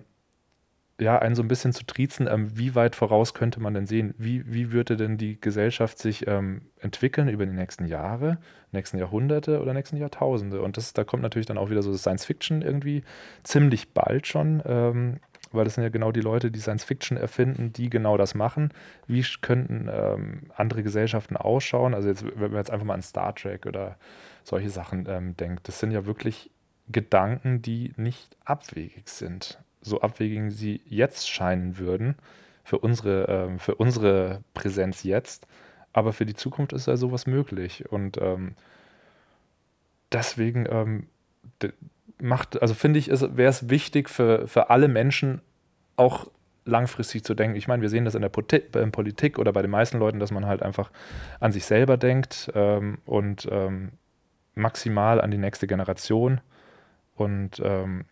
ja, 1.00 1.18
einen 1.18 1.34
so 1.34 1.42
ein 1.42 1.48
bisschen 1.48 1.72
zu 1.72 1.84
triezen, 1.84 2.28
ähm, 2.28 2.56
wie 2.56 2.74
weit 2.74 2.94
voraus 2.94 3.34
könnte 3.34 3.60
man 3.60 3.74
denn 3.74 3.86
sehen? 3.86 4.14
Wie, 4.16 4.44
wie 4.52 4.70
würde 4.70 4.96
denn 4.96 5.18
die 5.18 5.40
Gesellschaft 5.40 5.98
sich 5.98 6.26
ähm, 6.28 6.62
entwickeln 6.78 7.28
über 7.28 7.46
die 7.46 7.52
nächsten 7.52 7.86
Jahre, 7.86 8.38
nächsten 8.70 8.98
Jahrhunderte 8.98 9.60
oder 9.60 9.74
nächsten 9.74 9.96
Jahrtausende? 9.96 10.62
Und 10.62 10.76
das, 10.76 10.92
da 10.92 11.02
kommt 11.02 11.22
natürlich 11.22 11.46
dann 11.46 11.58
auch 11.58 11.68
wieder 11.70 11.82
so 11.82 11.92
Science 11.96 12.24
Fiction 12.24 12.62
irgendwie 12.62 13.02
ziemlich 13.42 13.92
bald 13.92 14.28
schon, 14.28 14.62
ähm, 14.66 15.18
weil 15.50 15.64
das 15.64 15.74
sind 15.74 15.82
ja 15.82 15.90
genau 15.90 16.12
die 16.12 16.20
Leute, 16.20 16.52
die 16.52 16.60
Science 16.60 16.84
Fiction 16.84 17.16
erfinden, 17.16 17.72
die 17.72 17.90
genau 17.90 18.16
das 18.16 18.36
machen. 18.36 18.72
Wie 19.08 19.24
könnten 19.40 19.88
ähm, 19.92 20.42
andere 20.54 20.84
Gesellschaften 20.84 21.36
ausschauen? 21.36 21.94
Also 21.94 22.08
jetzt, 22.08 22.24
wenn 22.24 22.52
man 22.52 22.60
jetzt 22.60 22.70
einfach 22.70 22.86
mal 22.86 22.94
an 22.94 23.02
Star 23.02 23.34
Trek 23.34 23.66
oder 23.66 23.96
solche 24.44 24.70
Sachen 24.70 25.06
ähm, 25.08 25.36
denkt, 25.36 25.66
das 25.66 25.80
sind 25.80 25.90
ja 25.90 26.06
wirklich 26.06 26.52
Gedanken, 26.88 27.62
die 27.62 27.92
nicht 27.96 28.36
abwegig 28.44 29.08
sind 29.08 29.63
so 29.84 30.00
abwegig 30.00 30.52
sie 30.52 30.80
jetzt 30.86 31.28
scheinen 31.28 31.78
würden, 31.78 32.16
für 32.64 32.78
unsere, 32.78 33.26
ähm, 33.28 33.58
für 33.58 33.74
unsere 33.74 34.42
Präsenz 34.54 35.02
jetzt. 35.02 35.46
Aber 35.92 36.12
für 36.12 36.26
die 36.26 36.34
Zukunft 36.34 36.72
ist 36.72 36.86
ja 36.86 36.96
sowas 36.96 37.26
möglich. 37.26 37.90
Und 37.90 38.16
ähm, 38.20 38.54
deswegen 40.10 40.66
ähm, 40.68 41.06
macht, 42.18 42.60
also 42.60 42.74
finde 42.74 42.98
ich, 42.98 43.08
wäre 43.08 43.50
es 43.50 43.68
wichtig 43.68 44.08
für, 44.08 44.48
für 44.48 44.70
alle 44.70 44.88
Menschen 44.88 45.40
auch 45.96 46.28
langfristig 46.64 47.24
zu 47.24 47.34
denken. 47.34 47.56
Ich 47.56 47.68
meine, 47.68 47.82
wir 47.82 47.90
sehen 47.90 48.06
das 48.06 48.14
in 48.14 48.22
der 48.22 48.28
Politik 48.30 49.38
oder 49.38 49.52
bei 49.52 49.62
den 49.62 49.70
meisten 49.70 49.98
Leuten, 49.98 50.18
dass 50.18 50.30
man 50.30 50.46
halt 50.46 50.62
einfach 50.62 50.90
an 51.38 51.52
sich 51.52 51.66
selber 51.66 51.96
denkt 51.96 52.50
ähm, 52.54 52.98
und 53.04 53.46
ähm, 53.50 53.92
maximal 54.54 55.20
an 55.20 55.30
die 55.30 55.38
nächste 55.38 55.66
Generation. 55.66 56.40
Und 57.14 57.60
ähm, 57.62 58.06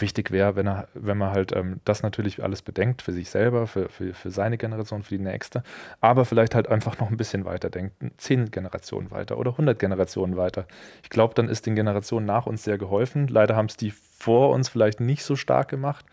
wichtig 0.00 0.30
wäre, 0.30 0.56
wenn, 0.56 0.70
wenn 0.94 1.18
man 1.18 1.30
halt 1.30 1.54
ähm, 1.54 1.80
das 1.84 2.02
natürlich 2.02 2.42
alles 2.42 2.62
bedenkt, 2.62 3.02
für 3.02 3.12
sich 3.12 3.30
selber, 3.30 3.66
für, 3.66 3.88
für, 3.88 4.14
für 4.14 4.30
seine 4.30 4.58
Generation, 4.58 5.02
für 5.02 5.16
die 5.16 5.22
nächste, 5.22 5.62
aber 6.00 6.24
vielleicht 6.24 6.54
halt 6.54 6.68
einfach 6.68 6.98
noch 6.98 7.10
ein 7.10 7.16
bisschen 7.16 7.44
weiter 7.44 7.70
denkt, 7.70 7.94
zehn 8.16 8.50
Generationen 8.50 9.10
weiter 9.10 9.38
oder 9.38 9.52
100 9.52 9.78
Generationen 9.78 10.36
weiter. 10.36 10.66
Ich 11.02 11.10
glaube, 11.10 11.34
dann 11.34 11.48
ist 11.48 11.66
den 11.66 11.74
Generationen 11.74 12.26
nach 12.26 12.46
uns 12.46 12.64
sehr 12.64 12.78
geholfen. 12.78 13.28
Leider 13.28 13.56
haben 13.56 13.66
es 13.66 13.76
die 13.76 13.90
vor 13.90 14.50
uns 14.50 14.68
vielleicht 14.68 15.00
nicht 15.00 15.24
so 15.24 15.36
stark 15.36 15.68
gemacht, 15.68 16.04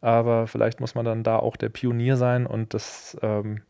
aber 0.00 0.46
vielleicht 0.46 0.80
muss 0.80 0.94
man 0.94 1.04
dann 1.04 1.22
da 1.22 1.36
auch 1.36 1.56
der 1.56 1.68
Pionier 1.68 2.16
sein 2.16 2.46
und 2.46 2.74
das 2.74 3.16
ähm, 3.22 3.62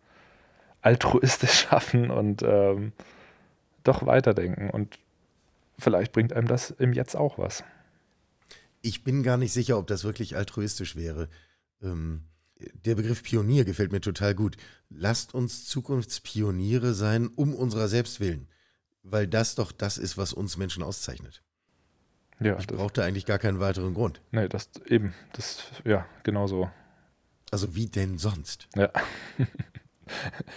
altruistisch 0.82 1.60
schaffen 1.68 2.10
und 2.10 2.42
ähm, 2.42 2.92
doch 3.84 4.06
weiterdenken 4.06 4.70
und 4.70 4.98
vielleicht 5.78 6.12
bringt 6.12 6.32
einem 6.32 6.48
das 6.48 6.70
im 6.70 6.92
Jetzt 6.92 7.16
auch 7.16 7.38
was. 7.38 7.64
Ich 8.80 9.04
bin 9.04 9.22
gar 9.22 9.36
nicht 9.36 9.52
sicher, 9.52 9.78
ob 9.78 9.86
das 9.86 10.04
wirklich 10.04 10.36
altruistisch 10.36 10.96
wäre. 10.96 11.28
Ähm, 11.82 12.24
der 12.84 12.94
Begriff 12.94 13.22
Pionier 13.22 13.64
gefällt 13.64 13.92
mir 13.92 14.00
total 14.00 14.34
gut. 14.34 14.56
Lasst 14.90 15.34
uns 15.34 15.64
Zukunftspioniere 15.66 16.94
sein, 16.94 17.28
um 17.28 17.54
unserer 17.54 17.88
selbst 17.88 18.20
willen. 18.20 18.48
Weil 19.02 19.26
das 19.26 19.54
doch 19.54 19.72
das 19.72 19.98
ist, 19.98 20.18
was 20.18 20.32
uns 20.32 20.56
Menschen 20.56 20.82
auszeichnet. 20.82 21.42
Ja, 22.40 22.58
ich 22.58 22.66
brauchte 22.66 23.02
eigentlich 23.02 23.26
gar 23.26 23.38
keinen 23.38 23.58
weiteren 23.60 23.94
Grund. 23.94 24.20
Nee, 24.30 24.48
das 24.48 24.70
eben, 24.86 25.14
das, 25.32 25.62
ja, 25.84 26.06
genau 26.22 26.46
so. 26.46 26.70
Also 27.50 27.74
wie 27.74 27.86
denn 27.86 28.18
sonst? 28.18 28.68
Ja. 28.76 28.90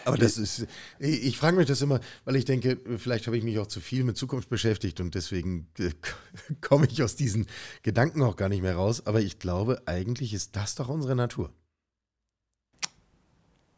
Aber 0.05 0.17
das 0.17 0.37
ist, 0.37 0.67
ich, 0.99 1.37
frage 1.37 1.57
mich 1.57 1.67
das 1.67 1.81
immer, 1.81 1.99
weil 2.25 2.35
ich 2.35 2.45
denke, 2.45 2.79
vielleicht 2.97 3.27
habe 3.27 3.37
ich 3.37 3.43
mich 3.43 3.59
auch 3.59 3.67
zu 3.67 3.79
viel 3.79 4.03
mit 4.03 4.17
Zukunft 4.17 4.49
beschäftigt 4.49 4.99
und 4.99 5.15
deswegen 5.15 5.67
äh, 5.79 5.91
komme 6.61 6.87
ich 6.89 7.03
aus 7.03 7.15
diesen 7.15 7.47
Gedanken 7.83 8.21
auch 8.23 8.35
gar 8.35 8.49
nicht 8.49 8.61
mehr 8.61 8.75
raus. 8.75 9.05
Aber 9.05 9.21
ich 9.21 9.39
glaube, 9.39 9.81
eigentlich 9.85 10.33
ist 10.33 10.55
das 10.55 10.75
doch 10.75 10.89
unsere 10.89 11.15
Natur. 11.15 11.51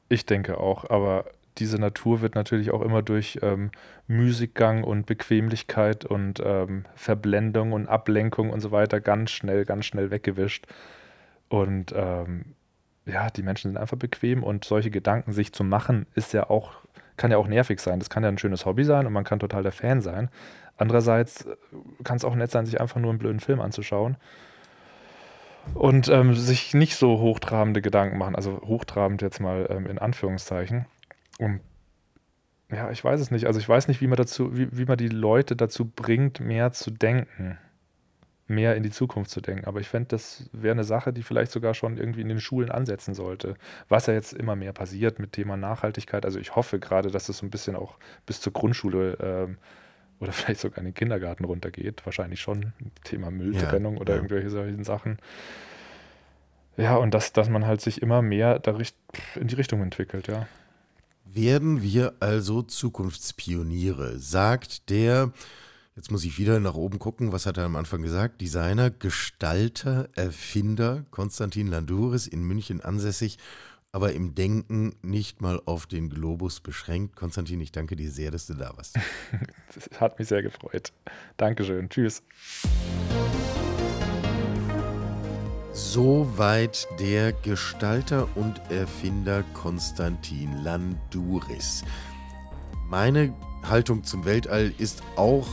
Ich 0.10 0.26
denke 0.26 0.60
auch, 0.60 0.90
aber 0.90 1.26
diese 1.58 1.78
Natur 1.78 2.22
wird 2.22 2.36
natürlich 2.36 2.72
auch 2.72 2.82
immer 2.82 3.02
durch 3.02 3.40
ähm, 3.42 3.72
Müßiggang 4.08 4.84
und 4.84 5.06
Bequemlichkeit 5.06 6.06
und 6.06 6.42
ähm, 6.44 6.86
Verblendung 6.96 7.74
und 7.74 7.88
Ablenkung 7.88 8.50
und 8.50 8.60
so 8.60 8.72
weiter 8.72 9.00
ganz 9.00 9.32
schnell, 9.32 9.66
ganz 9.66 9.86
schnell 9.86 10.12
weggewischt. 10.12 10.66
Und 11.50 11.94
ähm, 11.96 12.56
ja, 13.06 13.30
die 13.30 13.44
Menschen 13.44 13.72
sind 13.72 13.78
einfach 13.78 13.98
bequem 13.98 14.44
und 14.44 14.64
solche 14.64 14.92
Gedanken 14.92 15.34
sich 15.34 15.54
zu 15.54 15.64
machen, 15.64 16.06
ist 16.16 16.34
ja 16.34 16.50
auch, 16.50 16.72
kann 17.18 17.32
ja 17.32 17.38
auch 17.38 17.48
nervig 17.48 17.80
sein. 17.80 18.00
Das 18.00 18.10
kann 18.10 18.24
ja 18.24 18.30
ein 18.30 18.38
schönes 18.38 18.66
Hobby 18.66 18.86
sein 18.86 19.06
und 19.06 19.14
man 19.14 19.24
kann 19.24 19.40
total 19.40 19.64
der 19.64 19.72
Fan 19.72 20.02
sein. 20.02 20.30
Andererseits 20.78 21.46
äh, 21.46 21.56
kann 22.04 22.18
es 22.18 22.26
auch 22.26 22.36
nett 22.36 22.52
sein, 22.52 22.66
sich 22.66 22.80
einfach 22.80 23.00
nur 23.00 23.12
einen 23.12 23.20
blöden 23.20 23.40
Film 23.40 23.60
anzuschauen 23.60 24.18
und 25.74 26.10
ähm, 26.10 26.34
sich 26.34 26.74
nicht 26.74 26.96
so 26.96 27.20
hochtrabende 27.20 27.82
Gedanken 27.82 28.18
machen. 28.18 28.36
Also 28.36 28.62
hochtrabend 28.66 29.22
jetzt 29.22 29.40
mal 29.40 29.68
ähm, 29.70 29.86
in 29.86 30.00
Anführungszeichen. 30.00 30.86
Und 31.40 31.60
ja, 32.72 32.90
ich 32.90 33.04
weiß 33.04 33.20
es 33.20 33.32
nicht. 33.32 33.46
Also 33.46 33.60
ich 33.60 33.68
weiß 33.68 33.88
nicht, 33.88 34.02
wie 34.02 34.08
man 34.08 34.18
dazu, 34.18 34.58
wie, 34.58 34.76
wie 34.76 34.86
man 34.86 34.98
die 34.98 35.10
Leute 35.10 35.56
dazu 35.56 35.86
bringt, 35.86 36.40
mehr 36.40 36.72
zu 36.72 36.90
denken 36.90 37.58
mehr 38.54 38.76
in 38.76 38.84
die 38.84 38.92
Zukunft 38.92 39.32
zu 39.32 39.42
denken. 39.42 39.66
Aber 39.66 39.80
ich 39.80 39.88
fände, 39.88 40.10
das 40.10 40.50
wäre 40.52 40.74
eine 40.74 40.84
Sache, 40.84 41.14
die 41.14 41.24
vielleicht 41.24 41.52
sogar 41.52 41.74
schon 41.74 41.98
irgendwie 41.98 42.22
in 42.22 42.30
den 42.30 42.40
Schulen 42.40 42.72
ansetzen 42.72 43.14
sollte. 43.14 43.56
Was 43.90 44.06
ja 44.08 44.14
jetzt 44.14 44.34
immer 44.34 44.56
mehr 44.56 44.74
passiert 44.74 45.20
mit 45.20 45.34
Thema 45.34 45.58
Nachhaltigkeit. 45.58 46.26
Also 46.26 46.40
ich 46.40 46.56
hoffe 46.56 46.80
gerade, 46.80 47.12
dass 47.12 47.30
es 47.30 47.40
so 47.40 47.46
ein 47.46 47.50
bisschen 47.50 47.76
auch 47.76 47.98
bis 48.26 48.42
zur 48.42 48.54
Grundschule 48.54 49.18
ähm, 49.22 49.58
oder 50.20 50.32
vielleicht 50.34 50.62
sogar 50.62 50.80
in 50.80 50.86
den 50.86 50.94
Kindergarten 50.94 51.46
runtergeht. 51.46 52.06
Wahrscheinlich 52.06 52.42
schon. 52.42 52.74
Thema 53.04 53.32
Mülltrennung 53.32 53.96
ja, 53.96 54.02
oder 54.02 54.14
ja. 54.14 54.18
irgendwelche 54.18 54.50
solchen 54.50 54.84
Sachen. 54.84 55.18
Ja, 56.78 56.96
und 56.96 57.14
dass, 57.14 57.34
dass 57.34 57.50
man 57.50 57.66
halt 57.68 57.82
sich 57.82 58.02
immer 58.02 58.22
mehr 58.22 58.62
in 59.36 59.48
die 59.48 59.56
Richtung 59.56 59.82
entwickelt, 59.82 60.28
ja. 60.28 60.48
Werden 61.26 61.82
wir 61.82 62.14
also 62.20 62.62
Zukunftspioniere, 62.62 64.20
sagt 64.20 64.90
der 64.90 65.32
Jetzt 65.96 66.10
muss 66.10 66.26
ich 66.26 66.40
wieder 66.40 66.60
nach 66.60 66.74
oben 66.74 66.98
gucken. 66.98 67.32
Was 67.32 67.46
hat 67.46 67.58
er 67.58 67.66
am 67.66 67.76
Anfang 67.76 68.02
gesagt? 68.02 68.42
Designer, 68.42 68.90
Gestalter, 68.90 70.10
Erfinder, 70.16 71.06
Konstantin 71.12 71.68
Landouris 71.68 72.26
in 72.26 72.42
München 72.44 72.82
ansässig, 72.82 73.38
aber 73.92 74.14
im 74.14 74.34
Denken 74.34 74.96
nicht 75.04 75.42
mal 75.42 75.62
auf 75.66 75.86
den 75.86 76.10
Globus 76.10 76.62
beschränkt. 76.62 77.16
Konstantin, 77.16 77.62
ich 77.62 77.72
danke 77.72 77.96
dir 77.96 78.10
sehr, 78.10 78.32
dass 78.32 78.48
du 78.48 78.56
da 78.56 78.76
warst. 78.76 78.98
Das 79.76 80.00
hat 80.00 80.18
mich 80.20 80.28
sehr 80.28 80.42
gefreut. 80.42 80.94
Dankeschön. 81.38 81.90
Tschüss. 81.90 82.24
Soweit 85.74 86.88
der 87.00 87.34
Gestalter 87.34 88.28
und 88.36 88.60
Erfinder 88.72 89.44
Konstantin 89.54 90.64
Landouris. 90.64 91.84
Meine 92.88 93.34
Haltung 93.64 94.04
zum 94.04 94.26
Weltall 94.26 94.72
ist 94.78 95.02
auch 95.16 95.48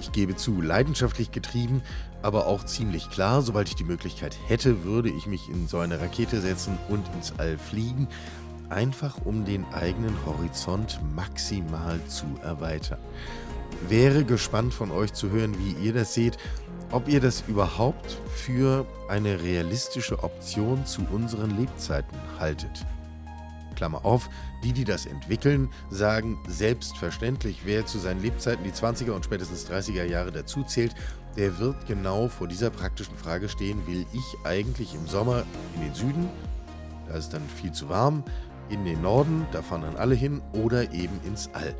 ich 0.00 0.12
gebe 0.12 0.36
zu, 0.36 0.60
leidenschaftlich 0.60 1.30
getrieben, 1.30 1.82
aber 2.22 2.46
auch 2.46 2.64
ziemlich 2.64 3.10
klar. 3.10 3.42
Sobald 3.42 3.68
ich 3.68 3.74
die 3.74 3.84
Möglichkeit 3.84 4.36
hätte, 4.46 4.84
würde 4.84 5.10
ich 5.10 5.26
mich 5.26 5.48
in 5.48 5.68
so 5.68 5.78
eine 5.78 6.00
Rakete 6.00 6.40
setzen 6.40 6.78
und 6.88 7.06
ins 7.14 7.32
All 7.38 7.58
fliegen. 7.58 8.08
Einfach 8.70 9.18
um 9.24 9.44
den 9.44 9.64
eigenen 9.72 10.16
Horizont 10.24 11.00
maximal 11.14 12.00
zu 12.08 12.26
erweitern. 12.42 12.98
Wäre 13.88 14.24
gespannt 14.24 14.72
von 14.72 14.90
euch 14.90 15.12
zu 15.12 15.30
hören, 15.30 15.54
wie 15.58 15.84
ihr 15.84 15.92
das 15.92 16.14
seht, 16.14 16.38
ob 16.90 17.08
ihr 17.08 17.20
das 17.20 17.44
überhaupt 17.48 18.18
für 18.34 18.86
eine 19.08 19.42
realistische 19.42 20.22
Option 20.22 20.86
zu 20.86 21.02
unseren 21.12 21.56
Lebzeiten 21.58 22.16
haltet. 22.38 22.86
Klammer 23.74 24.04
auf, 24.04 24.28
die, 24.62 24.72
die 24.72 24.84
das 24.84 25.06
entwickeln, 25.06 25.68
sagen 25.90 26.38
selbstverständlich, 26.46 27.60
wer 27.64 27.86
zu 27.86 27.98
seinen 27.98 28.22
Lebzeiten 28.22 28.64
die 28.64 28.72
20er 28.72 29.10
und 29.10 29.24
spätestens 29.24 29.68
30er 29.70 30.04
Jahre 30.04 30.32
dazu 30.32 30.62
zählt, 30.62 30.94
der 31.36 31.58
wird 31.58 31.86
genau 31.86 32.28
vor 32.28 32.48
dieser 32.48 32.70
praktischen 32.70 33.16
Frage 33.16 33.48
stehen, 33.48 33.86
will 33.86 34.06
ich 34.12 34.36
eigentlich 34.44 34.94
im 34.94 35.06
Sommer 35.06 35.44
in 35.74 35.82
den 35.82 35.94
Süden, 35.94 36.28
da 37.08 37.16
ist 37.16 37.30
dann 37.30 37.42
viel 37.48 37.72
zu 37.72 37.88
warm, 37.88 38.24
in 38.68 38.84
den 38.84 39.02
Norden, 39.02 39.46
da 39.52 39.62
fahren 39.62 39.82
dann 39.82 39.96
alle 39.96 40.14
hin, 40.14 40.40
oder 40.52 40.92
eben 40.92 41.20
ins 41.24 41.50
All. 41.52 41.74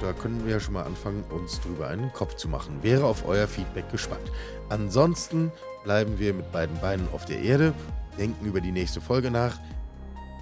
Da 0.00 0.12
können 0.12 0.44
wir 0.44 0.54
ja 0.54 0.60
schon 0.60 0.74
mal 0.74 0.82
anfangen, 0.82 1.22
uns 1.30 1.60
drüber 1.60 1.88
einen 1.88 2.12
Kopf 2.12 2.34
zu 2.34 2.48
machen. 2.48 2.82
Wäre 2.82 3.06
auf 3.06 3.26
euer 3.26 3.46
Feedback 3.46 3.90
gespannt. 3.90 4.32
Ansonsten 4.68 5.52
bleiben 5.84 6.18
wir 6.18 6.34
mit 6.34 6.50
beiden 6.50 6.78
Beinen 6.80 7.08
auf 7.12 7.24
der 7.24 7.40
Erde, 7.40 7.72
denken 8.18 8.44
über 8.44 8.60
die 8.60 8.72
nächste 8.72 9.00
Folge 9.00 9.30
nach. 9.30 9.58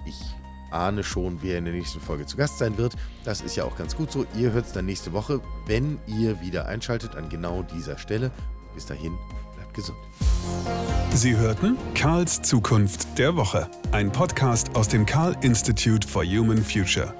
Ich 0.05 0.19
ahne 0.71 1.03
schon, 1.03 1.39
wer 1.41 1.59
in 1.59 1.65
der 1.65 1.73
nächsten 1.73 1.99
Folge 1.99 2.25
zu 2.25 2.35
Gast 2.35 2.57
sein 2.57 2.77
wird. 2.77 2.95
Das 3.23 3.41
ist 3.41 3.55
ja 3.55 3.63
auch 3.63 3.77
ganz 3.77 3.95
gut 3.95 4.11
so. 4.11 4.25
Ihr 4.35 4.51
hört 4.51 4.65
es 4.65 4.73
dann 4.73 4.85
nächste 4.85 5.13
Woche, 5.13 5.39
wenn 5.65 5.99
ihr 6.07 6.41
wieder 6.41 6.65
einschaltet 6.65 7.15
an 7.15 7.29
genau 7.29 7.63
dieser 7.63 7.97
Stelle. 7.97 8.31
Bis 8.73 8.85
dahin, 8.85 9.13
bleibt 9.55 9.73
gesund. 9.73 9.97
Sie 11.11 11.37
hörten 11.37 11.77
Karls 11.93 12.41
Zukunft 12.41 13.17
der 13.17 13.35
Woche, 13.35 13.69
ein 13.91 14.11
Podcast 14.11 14.75
aus 14.75 14.87
dem 14.87 15.05
Karl 15.05 15.35
Institute 15.41 16.07
for 16.07 16.25
Human 16.25 16.63
Future. 16.63 17.13